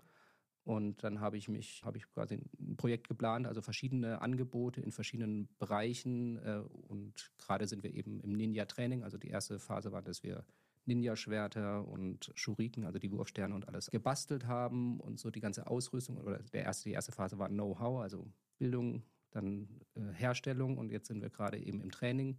Und 0.64 1.03
dann 1.03 1.21
habe 1.21 1.37
ich 1.37 1.49
mich, 1.49 1.83
habe 1.85 1.99
ich 1.99 2.09
quasi 2.12 2.40
ein 2.61 2.77
Projekt 2.77 3.09
geplant, 3.09 3.47
also 3.47 3.62
verschiedene 3.62 4.23
Angebote 4.23 4.81
in 4.81 4.92
verschiedenen 4.92 5.49
Bereichen. 5.59 6.37
Äh, 6.37 6.62
und 6.88 7.33
gerade 7.38 7.66
sind 7.66 7.83
wir 7.83 7.95
eben 7.95 8.21
im 8.21 8.33
Ninja-Training. 8.33 9.03
Also 9.03 9.18
die 9.18 9.29
erste 9.29 9.59
Phase 9.59 9.90
war, 9.90 10.03
dass 10.03 10.23
wir 10.23 10.45
Ninja-Schwerter 10.85 11.87
und 11.87 12.33
Schuriken, 12.35 12.85
also 12.85 12.99
die 12.99 13.12
Wurfsterne 13.12 13.55
und 13.55 13.68
alles 13.68 13.90
gebastelt 13.90 14.47
haben 14.47 15.01
und 15.01 15.18
so 15.18 15.31
die 15.31 15.40
ganze 15.40 15.66
Ausrüstung. 15.66 16.18
Oder 16.18 16.38
der 16.53 16.64
erste, 16.64 16.88
die 16.88 16.95
erste 16.95 17.12
Phase 17.12 17.38
war 17.38 17.49
Know-how, 17.49 18.01
also 18.01 18.27
Bildung, 18.59 19.03
dann 19.31 19.68
äh, 19.95 20.12
Herstellung 20.12 20.79
und 20.79 20.90
jetzt 20.90 21.09
sind 21.09 21.23
wir 21.23 21.31
gerade 21.31 21.59
eben 21.59 21.81
im 21.81 21.90
Training. 21.90 22.38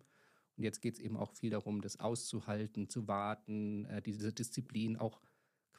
Und 0.55 0.63
jetzt 0.63 0.81
geht 0.81 0.95
es 0.95 0.99
eben 0.99 1.17
auch 1.17 1.31
viel 1.31 1.49
darum, 1.49 1.81
das 1.81 1.99
auszuhalten, 1.99 2.89
zu 2.89 3.07
warten, 3.07 3.85
äh, 3.85 4.01
diese 4.01 4.31
Disziplin, 4.31 4.97
auch 4.97 5.21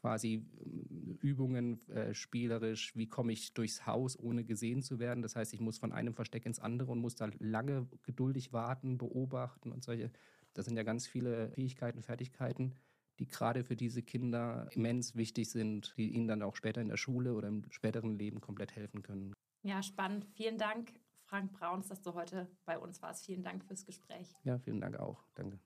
quasi 0.04 0.34
äh, 0.34 1.26
Übungen 1.26 1.80
äh, 1.88 2.12
spielerisch, 2.12 2.94
wie 2.96 3.08
komme 3.08 3.32
ich 3.32 3.54
durchs 3.54 3.86
Haus, 3.86 4.18
ohne 4.18 4.44
gesehen 4.44 4.82
zu 4.82 4.98
werden. 4.98 5.22
Das 5.22 5.36
heißt, 5.36 5.54
ich 5.54 5.60
muss 5.60 5.78
von 5.78 5.92
einem 5.92 6.14
Versteck 6.14 6.44
ins 6.44 6.58
andere 6.58 6.92
und 6.92 6.98
muss 6.98 7.14
da 7.14 7.30
lange 7.38 7.88
geduldig 8.02 8.52
warten, 8.52 8.98
beobachten 8.98 9.72
und 9.72 9.82
solche 9.82 10.10
das 10.54 10.66
sind 10.66 10.76
ja 10.76 10.82
ganz 10.82 11.06
viele 11.06 11.50
Fähigkeiten, 11.50 12.02
Fertigkeiten, 12.02 12.74
die 13.18 13.26
gerade 13.26 13.64
für 13.64 13.76
diese 13.76 14.02
Kinder 14.02 14.68
immens 14.72 15.14
wichtig 15.14 15.50
sind, 15.50 15.94
die 15.96 16.14
ihnen 16.14 16.26
dann 16.26 16.42
auch 16.42 16.56
später 16.56 16.80
in 16.80 16.88
der 16.88 16.96
Schule 16.96 17.34
oder 17.34 17.48
im 17.48 17.70
späteren 17.70 18.16
Leben 18.18 18.40
komplett 18.40 18.74
helfen 18.74 19.02
können. 19.02 19.34
Ja, 19.62 19.82
spannend. 19.82 20.26
Vielen 20.34 20.58
Dank, 20.58 20.92
Frank 21.24 21.52
Brauns, 21.52 21.88
dass 21.88 22.02
du 22.02 22.14
heute 22.14 22.48
bei 22.64 22.78
uns 22.78 23.02
warst. 23.02 23.26
Vielen 23.26 23.42
Dank 23.42 23.64
fürs 23.64 23.84
Gespräch. 23.84 24.34
Ja, 24.44 24.58
vielen 24.58 24.80
Dank 24.80 24.96
auch. 24.98 25.24
Danke. 25.34 25.58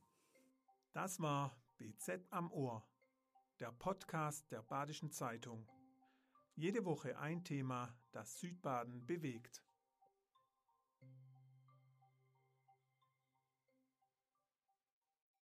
Das 0.93 1.21
war 1.21 1.57
BZ 1.77 2.27
am 2.31 2.51
Ohr, 2.51 2.87
der 3.61 3.73
Podcast 3.73 4.51
der 4.51 4.63
Badischen 4.63 5.11
Zeitung. 5.11 5.67
Jede 6.55 6.85
Woche 6.85 7.19
ein 7.19 7.45
Thema, 7.45 7.95
das 8.13 8.41
Südbaden 8.41 9.07
bewegt. 9.07 9.63